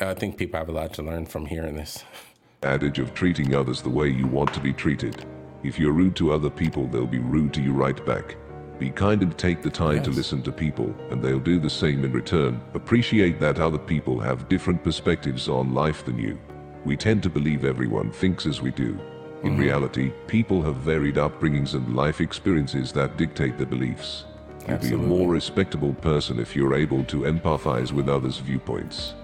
I 0.00 0.14
think 0.14 0.38
people 0.38 0.58
have 0.58 0.70
a 0.70 0.72
lot 0.72 0.94
to 0.94 1.02
learn 1.02 1.26
from 1.26 1.46
hearing 1.46 1.76
this. 1.76 2.02
Adage 2.64 3.00
of 3.00 3.12
treating 3.12 3.56
others 3.56 3.82
the 3.82 3.88
way 3.88 4.08
you 4.08 4.26
want 4.26 4.54
to 4.54 4.60
be 4.60 4.72
treated. 4.72 5.26
If 5.64 5.80
you're 5.80 5.92
rude 5.92 6.14
to 6.16 6.32
other 6.32 6.50
people, 6.50 6.86
they'll 6.86 7.06
be 7.06 7.18
rude 7.18 7.52
to 7.54 7.60
you 7.60 7.72
right 7.72 8.04
back. 8.06 8.36
Be 8.78 8.90
kind 8.90 9.20
and 9.20 9.36
take 9.36 9.62
the 9.62 9.70
time 9.70 9.96
yes. 9.96 10.04
to 10.04 10.10
listen 10.12 10.42
to 10.42 10.52
people, 10.52 10.94
and 11.10 11.20
they'll 11.20 11.40
do 11.40 11.58
the 11.58 11.68
same 11.68 12.04
in 12.04 12.12
return. 12.12 12.60
Appreciate 12.74 13.40
that 13.40 13.58
other 13.58 13.78
people 13.78 14.20
have 14.20 14.48
different 14.48 14.84
perspectives 14.84 15.48
on 15.48 15.74
life 15.74 16.04
than 16.04 16.18
you. 16.18 16.38
We 16.84 16.96
tend 16.96 17.24
to 17.24 17.30
believe 17.30 17.64
everyone 17.64 18.12
thinks 18.12 18.46
as 18.46 18.60
we 18.60 18.70
do. 18.70 18.98
In 19.42 19.52
mm-hmm. 19.52 19.60
reality, 19.60 20.12
people 20.28 20.62
have 20.62 20.76
varied 20.76 21.16
upbringings 21.16 21.74
and 21.74 21.96
life 21.96 22.20
experiences 22.20 22.92
that 22.92 23.16
dictate 23.16 23.56
their 23.56 23.66
beliefs. 23.66 24.24
You'll 24.68 24.78
be 24.78 24.92
a 24.92 24.96
more 24.96 25.28
respectable 25.28 25.94
person 25.94 26.38
if 26.38 26.54
you're 26.54 26.76
able 26.76 27.02
to 27.04 27.22
empathize 27.22 27.90
with 27.90 28.08
others' 28.08 28.38
viewpoints. 28.38 29.14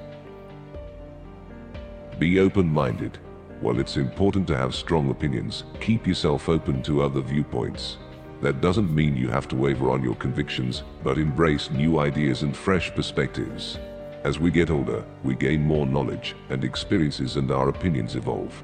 Be 2.18 2.40
open 2.40 2.66
minded. 2.66 3.18
While 3.60 3.80
it's 3.80 3.96
important 3.96 4.46
to 4.48 4.56
have 4.56 4.74
strong 4.74 5.10
opinions, 5.10 5.64
keep 5.80 6.06
yourself 6.06 6.48
open 6.48 6.80
to 6.84 7.02
other 7.02 7.20
viewpoints. 7.20 7.96
That 8.40 8.60
doesn't 8.60 8.94
mean 8.94 9.16
you 9.16 9.28
have 9.30 9.48
to 9.48 9.56
waver 9.56 9.90
on 9.90 10.02
your 10.02 10.14
convictions, 10.14 10.84
but 11.02 11.18
embrace 11.18 11.68
new 11.70 11.98
ideas 11.98 12.42
and 12.42 12.56
fresh 12.56 12.94
perspectives. 12.94 13.78
As 14.22 14.38
we 14.38 14.52
get 14.52 14.70
older, 14.70 15.04
we 15.24 15.34
gain 15.34 15.62
more 15.62 15.86
knowledge 15.86 16.36
and 16.50 16.62
experiences 16.62 17.36
and 17.36 17.50
our 17.50 17.68
opinions 17.68 18.14
evolve. 18.14 18.62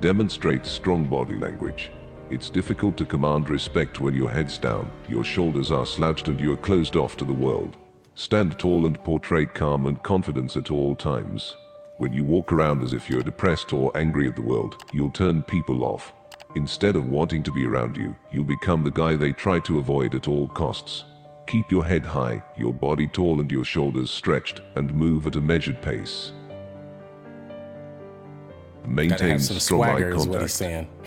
Demonstrate 0.00 0.66
strong 0.66 1.04
body 1.04 1.36
language. 1.36 1.92
It's 2.30 2.50
difficult 2.50 2.96
to 2.96 3.04
command 3.04 3.48
respect 3.48 4.00
when 4.00 4.14
your 4.14 4.30
head's 4.30 4.58
down, 4.58 4.90
your 5.08 5.22
shoulders 5.22 5.70
are 5.70 5.86
slouched 5.86 6.26
and 6.26 6.40
you're 6.40 6.56
closed 6.56 6.96
off 6.96 7.16
to 7.18 7.24
the 7.24 7.32
world. 7.32 7.76
Stand 8.16 8.58
tall 8.58 8.86
and 8.86 9.02
portray 9.04 9.46
calm 9.46 9.86
and 9.86 10.02
confidence 10.02 10.56
at 10.56 10.72
all 10.72 10.96
times. 10.96 11.54
When 12.00 12.14
you 12.14 12.24
walk 12.24 12.50
around 12.50 12.82
as 12.82 12.94
if 12.94 13.10
you're 13.10 13.22
depressed 13.22 13.74
or 13.74 13.94
angry 13.94 14.26
at 14.26 14.34
the 14.34 14.40
world, 14.40 14.82
you'll 14.90 15.10
turn 15.10 15.42
people 15.42 15.84
off. 15.84 16.14
Instead 16.56 16.96
of 16.96 17.10
wanting 17.10 17.42
to 17.42 17.52
be 17.52 17.66
around 17.66 17.94
you, 17.94 18.16
you'll 18.32 18.44
become 18.44 18.82
the 18.82 18.90
guy 18.90 19.16
they 19.16 19.32
try 19.32 19.60
to 19.60 19.78
avoid 19.78 20.14
at 20.14 20.26
all 20.26 20.48
costs. 20.48 21.04
Keep 21.46 21.70
your 21.70 21.84
head 21.84 22.06
high, 22.06 22.42
your 22.56 22.72
body 22.72 23.06
tall 23.06 23.38
and 23.38 23.52
your 23.52 23.66
shoulders 23.66 24.10
stretched, 24.10 24.62
and 24.76 24.94
move 24.94 25.26
at 25.26 25.36
a 25.36 25.42
measured 25.42 25.82
pace. 25.82 26.32
Maintain 28.86 29.38
strong 29.38 29.82
eye 29.84 30.10
contact. 30.10 30.58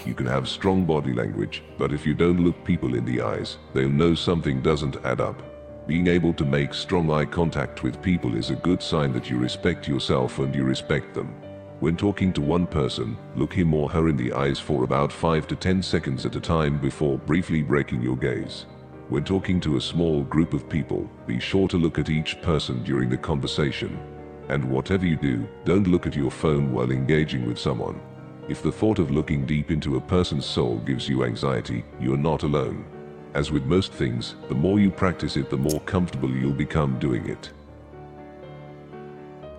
You 0.06 0.14
can 0.14 0.28
have 0.28 0.48
strong 0.48 0.86
body 0.86 1.14
language, 1.14 1.64
but 1.80 1.92
if 1.92 2.06
you 2.06 2.14
don't 2.14 2.46
look 2.46 2.64
people 2.64 2.94
in 2.94 3.04
the 3.04 3.20
eyes, 3.20 3.58
they'll 3.74 3.90
know 3.90 4.14
something 4.14 4.62
doesn't 4.62 5.04
add 5.04 5.22
up. 5.22 5.42
Being 5.86 6.08
able 6.08 6.34
to 6.36 6.46
make 6.46 6.74
strong 6.74 7.12
eye 7.12 7.26
contact 7.26 7.84
with 7.84 8.02
people 8.02 8.36
is 8.36 8.52
a 8.52 8.56
good 8.56 8.82
sign 8.82 9.12
that 9.12 9.30
you 9.30 9.38
respect 9.38 9.86
yourself 9.86 10.39
and 10.39 10.56
you 10.56 10.63
respect 10.63 11.13
them. 11.13 11.36
When 11.82 11.98
talking 11.98 12.32
to 12.34 12.41
one 12.41 12.65
person, 12.65 13.17
look 13.36 13.54
him 13.54 13.74
or 13.74 13.89
her 13.89 14.08
in 14.08 14.15
the 14.15 14.32
eyes 14.32 14.60
for 14.60 14.86
about 14.86 15.12
5 15.12 15.46
to 15.48 15.58
10 15.58 15.84
seconds 15.84 16.26
at 16.26 16.38
a 16.38 16.39
time 16.39 16.80
before 16.80 17.17
briefly 17.17 17.62
breaking 17.62 18.02
your 18.02 18.15
gaze. 18.15 18.65
When 19.10 19.26
talking 19.26 19.60
to 19.60 19.76
a 19.76 19.82
small 19.82 20.22
group 20.22 20.54
of 20.54 20.69
people, 20.69 21.10
be 21.28 21.41
sure 21.41 21.67
to 21.67 21.78
look 21.78 22.00
at 22.00 22.10
each 22.10 22.41
person 22.41 22.82
during 22.86 23.10
the 23.10 23.17
conversation. 23.17 24.00
And 24.48 24.63
whatever 24.63 25.06
you 25.06 25.17
do, 25.17 25.46
don't 25.65 25.88
look 25.88 26.08
at 26.08 26.15
your 26.15 26.32
phone 26.32 26.72
while 26.72 26.91
engaging 26.91 27.46
with 27.46 27.60
someone. 27.60 28.00
If 28.48 28.63
the 28.63 28.72
thought 28.72 29.00
of 29.00 29.12
looking 29.12 29.46
deep 29.46 29.69
into 29.69 29.98
a 29.98 30.02
person's 30.02 30.46
soul 30.46 30.78
gives 30.80 31.10
you 31.10 31.26
anxiety, 31.26 31.84
you're 32.00 32.15
not 32.15 32.43
alone. 32.43 32.86
As 33.34 33.52
with 33.52 33.63
most 33.63 33.91
things, 33.91 34.36
the 34.48 34.54
more 34.54 34.80
you 34.80 34.91
practice 34.91 35.38
it, 35.38 35.50
the 35.50 35.58
more 35.58 35.80
comfortable 35.82 36.30
you'll 36.30 36.54
become 36.54 37.00
doing 37.00 37.28
it. 37.28 37.52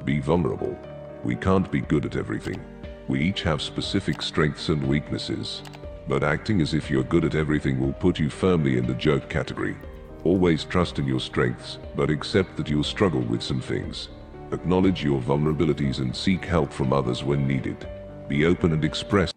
Be 0.05 0.21
vulnerable. 0.21 0.79
We 1.25 1.35
can't 1.35 1.71
be 1.73 1.81
good 1.81 2.07
at 2.07 2.15
everything. 2.15 2.65
We 3.09 3.21
each 3.21 3.43
have 3.43 3.61
specific 3.61 4.23
strengths 4.23 4.69
and 4.69 4.87
weaknesses. 4.87 5.63
But 6.07 6.23
acting 6.23 6.61
as 6.61 6.73
if 6.73 6.89
you're 6.89 7.03
good 7.03 7.25
at 7.25 7.35
everything 7.35 7.81
will 7.81 7.93
put 7.95 8.21
you 8.21 8.31
firmly 8.31 8.79
in 8.79 8.87
the 8.87 8.95
jerk 8.95 9.29
category. 9.29 9.77
Always 10.23 10.65
trust 10.65 11.01
in 11.01 11.07
your 11.07 11.21
strengths, 11.21 11.79
but 11.97 12.11
accept 12.11 12.57
that 12.57 12.69
you'll 12.69 12.85
struggle 12.85 13.23
with 13.23 13.43
some 13.43 13.61
things. 13.61 14.09
Acknowledge 14.53 15.03
your 15.03 15.21
vulnerabilities 15.21 15.99
and 15.99 16.15
seek 16.15 16.45
help 16.45 16.73
from 16.73 16.93
others 16.93 17.25
when 17.25 17.49
needed. 17.49 17.89
Be 18.29 18.47
open 18.47 18.73
and 18.73 18.85
express 18.85 19.34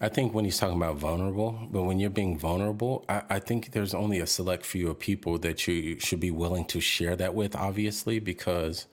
I 0.00 0.08
think 0.08 0.32
when 0.32 0.44
he's 0.44 0.58
talking 0.58 0.76
about 0.76 0.96
vulnerable, 0.96 1.58
but 1.72 1.82
when 1.82 1.98
you're 1.98 2.08
being 2.08 2.38
vulnerable, 2.38 3.04
I, 3.08 3.22
I, 3.28 3.38
think 3.40 3.72
there's 3.72 3.94
only 3.94 4.20
a 4.20 4.28
select 4.28 4.64
few 4.64 4.88
of 4.90 5.00
people 5.00 5.38
that 5.38 5.66
you 5.66 5.98
should 5.98 6.20
be 6.20 6.30
willing 6.30 6.66
to 6.66 6.80
share 6.80 7.16
that 7.16 7.34
with, 7.34 7.56
obviously, 7.56 8.20
because 8.20 8.86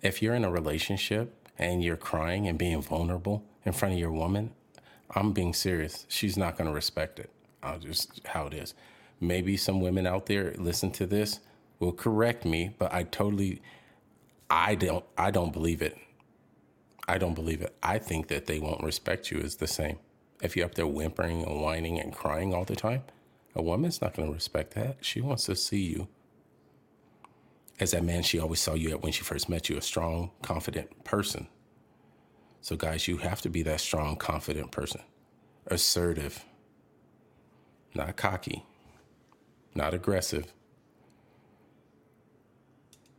if 0.00 0.20
you're 0.20 0.34
in 0.34 0.44
a 0.44 0.50
relationship 0.50 1.48
and 1.58 1.84
you're 1.84 1.96
crying 1.96 2.48
and 2.48 2.58
being 2.58 2.82
vulnerable 2.82 3.44
in 3.64 3.72
front 3.72 3.94
of 3.94 4.00
your 4.00 4.10
woman, 4.10 4.52
I'm 5.12 5.32
being 5.32 5.54
serious. 5.54 6.06
She's 6.08 6.36
not 6.36 6.58
going 6.58 6.68
to 6.68 6.74
respect 6.74 7.20
it. 7.20 7.30
I'll 7.62 7.78
just 7.78 8.26
how 8.26 8.46
it 8.48 8.54
is. 8.54 8.74
Maybe 9.20 9.56
some 9.56 9.80
women 9.80 10.08
out 10.08 10.26
there 10.26 10.54
listen 10.58 10.90
to 10.92 11.06
this 11.06 11.38
will 11.78 11.92
correct 11.92 12.44
me, 12.44 12.74
but 12.80 12.92
I 12.92 13.04
totally, 13.04 13.62
I 14.50 14.74
don't, 14.74 15.04
I 15.16 15.30
don't 15.30 15.52
believe 15.52 15.82
it. 15.82 15.96
I 17.06 17.18
don't 17.18 17.34
believe 17.34 17.62
it. 17.62 17.76
I 17.80 17.98
think 17.98 18.26
that 18.26 18.46
they 18.46 18.58
won't 18.58 18.82
respect 18.82 19.30
you 19.30 19.38
as 19.38 19.56
the 19.56 19.68
same 19.68 20.00
if 20.42 20.56
you're 20.56 20.66
up 20.66 20.74
there 20.74 20.86
whimpering 20.86 21.44
and 21.44 21.62
whining 21.62 21.98
and 21.98 22.12
crying 22.12 22.52
all 22.52 22.64
the 22.64 22.76
time, 22.76 23.04
a 23.54 23.62
woman's 23.62 24.02
not 24.02 24.14
going 24.14 24.28
to 24.28 24.34
respect 24.34 24.74
that. 24.74 24.96
She 25.00 25.20
wants 25.20 25.46
to 25.46 25.56
see 25.56 25.82
you 25.82 26.08
as 27.80 27.92
that 27.92 28.04
man 28.04 28.22
she 28.22 28.38
always 28.38 28.60
saw 28.60 28.74
you 28.74 28.90
at 28.90 29.02
when 29.02 29.12
she 29.12 29.22
first 29.22 29.48
met 29.48 29.68
you, 29.68 29.76
a 29.76 29.82
strong, 29.82 30.30
confident 30.42 31.04
person. 31.04 31.48
So, 32.60 32.76
guys, 32.76 33.08
you 33.08 33.16
have 33.18 33.40
to 33.42 33.48
be 33.48 33.62
that 33.62 33.80
strong, 33.80 34.16
confident 34.16 34.70
person, 34.70 35.00
assertive, 35.66 36.44
not 37.94 38.16
cocky, 38.16 38.64
not 39.74 39.94
aggressive. 39.94 40.52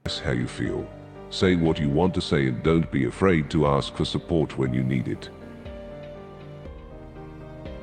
That's 0.03 0.19
how 0.19 0.31
you 0.31 0.47
feel. 0.47 0.87
Say 1.29 1.55
what 1.55 1.79
you 1.79 1.89
want 1.89 2.13
to 2.15 2.21
say 2.21 2.47
and 2.47 2.61
don't 2.63 2.89
be 2.91 3.05
afraid 3.05 3.49
to 3.51 3.67
ask 3.67 3.95
for 3.95 4.05
support 4.05 4.57
when 4.57 4.73
you 4.73 4.83
need 4.83 5.07
it. 5.07 5.29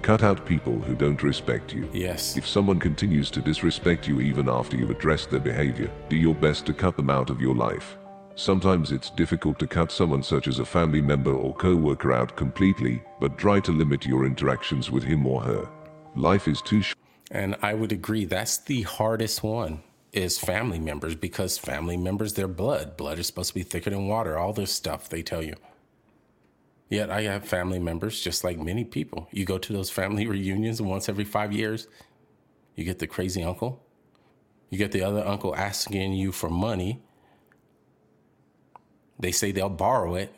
Cut 0.02 0.22
out 0.22 0.46
people 0.46 0.78
who 0.80 0.94
don't 0.94 1.22
respect 1.22 1.74
you. 1.74 1.88
Yes. 1.92 2.36
If 2.36 2.46
someone 2.46 2.78
continues 2.78 3.30
to 3.32 3.40
disrespect 3.40 4.08
you 4.08 4.20
even 4.20 4.48
after 4.48 4.76
you've 4.76 4.90
addressed 4.90 5.30
their 5.30 5.40
behavior, 5.40 5.90
do 6.08 6.16
your 6.16 6.34
best 6.34 6.66
to 6.66 6.72
cut 6.72 6.96
them 6.96 7.10
out 7.10 7.30
of 7.30 7.40
your 7.40 7.54
life. 7.54 7.96
Sometimes 8.34 8.92
it's 8.92 9.10
difficult 9.10 9.58
to 9.58 9.66
cut 9.66 9.92
someone 9.92 10.22
such 10.22 10.48
as 10.48 10.58
a 10.58 10.64
family 10.64 11.02
member 11.02 11.32
or 11.32 11.54
co-worker 11.54 12.12
out 12.12 12.36
completely, 12.36 13.02
but 13.20 13.36
try 13.36 13.60
to 13.60 13.72
limit 13.72 14.06
your 14.06 14.24
interactions 14.24 14.90
with 14.90 15.04
him 15.04 15.26
or 15.26 15.42
her. 15.42 15.68
Life 16.16 16.48
is 16.48 16.62
too 16.62 16.80
short. 16.80 16.96
And 17.30 17.56
I 17.60 17.74
would 17.74 17.92
agree 17.92 18.24
that's 18.24 18.56
the 18.58 18.82
hardest 18.82 19.42
one 19.42 19.82
is 20.12 20.38
family 20.38 20.78
members 20.78 21.14
because 21.14 21.58
family 21.58 21.96
members 21.96 22.32
their 22.32 22.48
blood. 22.48 22.96
Blood 22.96 23.18
is 23.18 23.26
supposed 23.26 23.50
to 23.50 23.54
be 23.54 23.62
thicker 23.62 23.90
than 23.90 24.08
water, 24.08 24.38
all 24.38 24.52
this 24.52 24.72
stuff 24.72 25.08
they 25.08 25.22
tell 25.22 25.42
you. 25.42 25.54
Yet 26.90 27.08
I 27.08 27.22
have 27.22 27.44
family 27.44 27.78
members 27.78 28.20
just 28.20 28.42
like 28.42 28.58
many 28.58 28.84
people. 28.84 29.28
You 29.30 29.44
go 29.44 29.58
to 29.58 29.72
those 29.72 29.90
family 29.90 30.26
reunions 30.36 30.82
once 30.82 31.08
every 31.08 31.24
five 31.24 31.52
years, 31.52 31.86
you 32.74 32.84
get 32.84 32.98
the 32.98 33.06
crazy 33.06 33.42
uncle. 33.42 33.80
You 34.68 34.78
get 34.78 34.92
the 34.92 35.02
other 35.02 35.24
uncle 35.24 35.54
asking 35.54 36.12
you 36.12 36.32
for 36.32 36.50
money. 36.50 37.00
They 39.18 39.32
say 39.32 39.52
they'll 39.52 39.68
borrow 39.68 40.16
it. 40.16 40.34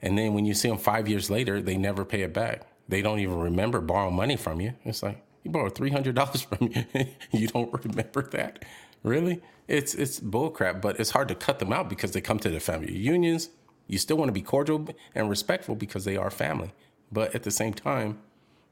And 0.00 0.16
then 0.16 0.32
when 0.32 0.44
you 0.44 0.54
see 0.54 0.68
them 0.68 0.78
five 0.78 1.08
years 1.08 1.28
later, 1.28 1.60
they 1.60 1.76
never 1.76 2.04
pay 2.04 2.22
it 2.22 2.32
back. 2.32 2.62
They 2.88 3.02
don't 3.02 3.18
even 3.18 3.38
remember 3.38 3.80
borrowing 3.80 4.14
money 4.14 4.36
from 4.36 4.60
you. 4.60 4.74
It's 4.84 5.02
like, 5.02 5.22
you 5.42 5.50
borrowed 5.50 5.74
$300 5.74 6.46
from 6.46 6.68
you. 6.72 7.06
you 7.32 7.48
don't 7.48 7.72
remember 7.84 8.22
that? 8.30 8.64
Really? 9.02 9.40
It's, 9.66 9.94
it's 9.94 10.20
bullcrap, 10.20 10.80
but 10.80 11.00
it's 11.00 11.10
hard 11.10 11.28
to 11.28 11.34
cut 11.34 11.58
them 11.58 11.72
out 11.72 11.88
because 11.88 12.12
they 12.12 12.20
come 12.20 12.38
to 12.40 12.48
the 12.48 12.60
family 12.60 12.92
reunions 12.92 13.50
you 13.88 13.98
still 13.98 14.16
want 14.16 14.28
to 14.28 14.32
be 14.32 14.42
cordial 14.42 14.86
and 15.14 15.28
respectful 15.28 15.74
because 15.74 16.04
they 16.04 16.16
are 16.16 16.30
family. 16.30 16.72
But 17.10 17.34
at 17.34 17.42
the 17.42 17.50
same 17.50 17.72
time, 17.72 18.18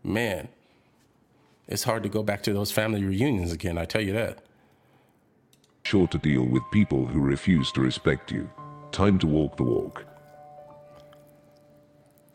man, 0.04 0.48
it's 1.66 1.84
hard 1.84 2.02
to 2.04 2.08
go 2.08 2.22
back 2.22 2.42
to 2.44 2.52
those 2.52 2.70
family 2.70 3.02
reunions 3.02 3.50
again, 3.50 3.78
I 3.78 3.86
tell 3.86 4.02
you 4.02 4.12
that. 4.12 4.38
Sure 5.82 6.06
to 6.08 6.18
deal 6.18 6.44
with 6.44 6.62
people 6.70 7.06
who 7.06 7.20
refuse 7.20 7.72
to 7.72 7.80
respect 7.80 8.30
you. 8.30 8.48
Time 8.92 9.18
to 9.18 9.26
walk 9.26 9.56
the 9.56 9.64
walk. 9.64 10.04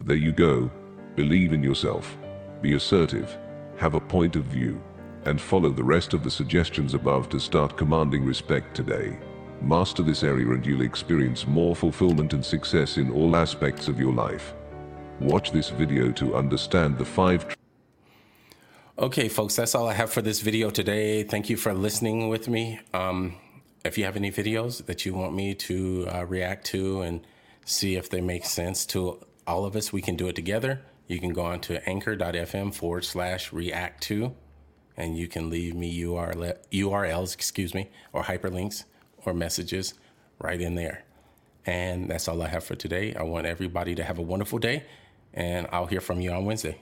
There 0.04 0.16
you 0.16 0.32
go. 0.32 0.72
Believe 1.16 1.54
in 1.54 1.62
yourself. 1.62 2.18
Be 2.62 2.74
assertive. 2.74 3.38
Have 3.78 3.94
a 3.94 4.00
point 4.00 4.36
of 4.36 4.46
view. 4.46 4.82
And 5.26 5.40
follow 5.40 5.70
the 5.70 5.84
rest 5.84 6.14
of 6.14 6.24
the 6.24 6.32
suggestions 6.32 6.96
above 6.96 7.30
to 7.30 7.40
start 7.40 7.78
commanding 7.78 8.26
respect 8.26 8.76
today. 8.76 9.20
Master 9.62 10.02
this 10.02 10.24
area 10.24 10.50
and 10.50 10.66
you'll 10.66 10.82
experience 10.82 11.46
more 11.46 11.76
fulfillment 11.76 12.34
and 12.34 12.44
success 12.44 12.98
in 12.98 13.12
all 13.12 13.36
aspects 13.36 13.88
of 13.88 14.00
your 14.00 14.12
life. 14.12 14.54
Watch 15.20 15.52
this 15.52 15.70
video 15.70 16.12
to 16.14 16.36
understand 16.36 16.98
the 16.98 17.06
five. 17.06 17.46
Okay, 18.98 19.30
folks, 19.30 19.56
that's 19.56 19.76
all 19.76 19.88
I 19.88 19.94
have 19.94 20.12
for 20.12 20.24
this 20.24 20.42
video 20.42 20.72
today. 20.72 21.24
Thank 21.24 21.48
you 21.50 21.58
for 21.58 21.76
listening 21.76 22.28
with 22.28 22.48
me. 22.48 22.80
Um, 22.92 23.36
if 23.86 24.00
you 24.00 24.04
have 24.06 24.16
any 24.16 24.32
videos 24.32 24.86
that 24.88 25.06
you 25.06 25.14
want 25.14 25.36
me 25.36 25.54
to 25.54 26.08
uh, 26.12 26.26
react 26.26 26.66
to 26.68 27.02
and 27.02 27.26
see 27.64 27.96
if 27.96 28.10
they 28.10 28.22
make 28.22 28.46
sense 28.46 28.84
to 28.88 29.20
all 29.46 29.66
of 29.66 29.76
us, 29.76 29.94
we 29.94 30.02
can 30.02 30.16
do 30.16 30.28
it 30.28 30.36
together. 30.36 30.82
You 31.08 31.20
can 31.20 31.34
go 31.34 31.44
on 31.44 31.60
to 31.62 31.88
anchor.fm 31.88 32.74
forward 32.74 33.06
slash 33.06 33.54
react 33.54 34.02
to, 34.04 34.36
and 34.98 35.18
you 35.18 35.28
can 35.28 35.52
leave 35.52 35.76
me 35.76 36.00
URL, 36.02 36.58
URLs, 36.72 37.36
excuse 37.36 37.76
me, 37.76 37.92
or 38.12 38.24
hyperlinks 38.24 38.86
or 39.26 39.34
messages 39.34 39.94
right 40.40 40.60
in 40.60 40.76
there. 40.76 41.04
And 41.66 42.10
that's 42.10 42.28
all 42.28 42.42
I 42.42 42.48
have 42.48 42.64
for 42.64 42.76
today. 42.76 43.14
I 43.14 43.24
want 43.24 43.46
everybody 43.46 43.96
to 43.96 44.04
have 44.04 44.18
a 44.18 44.24
wonderful 44.24 44.60
day, 44.60 44.84
and 45.34 45.68
I'll 45.72 45.86
hear 45.86 46.02
from 46.02 46.20
you 46.20 46.32
on 46.32 46.46
Wednesday. 46.46 46.78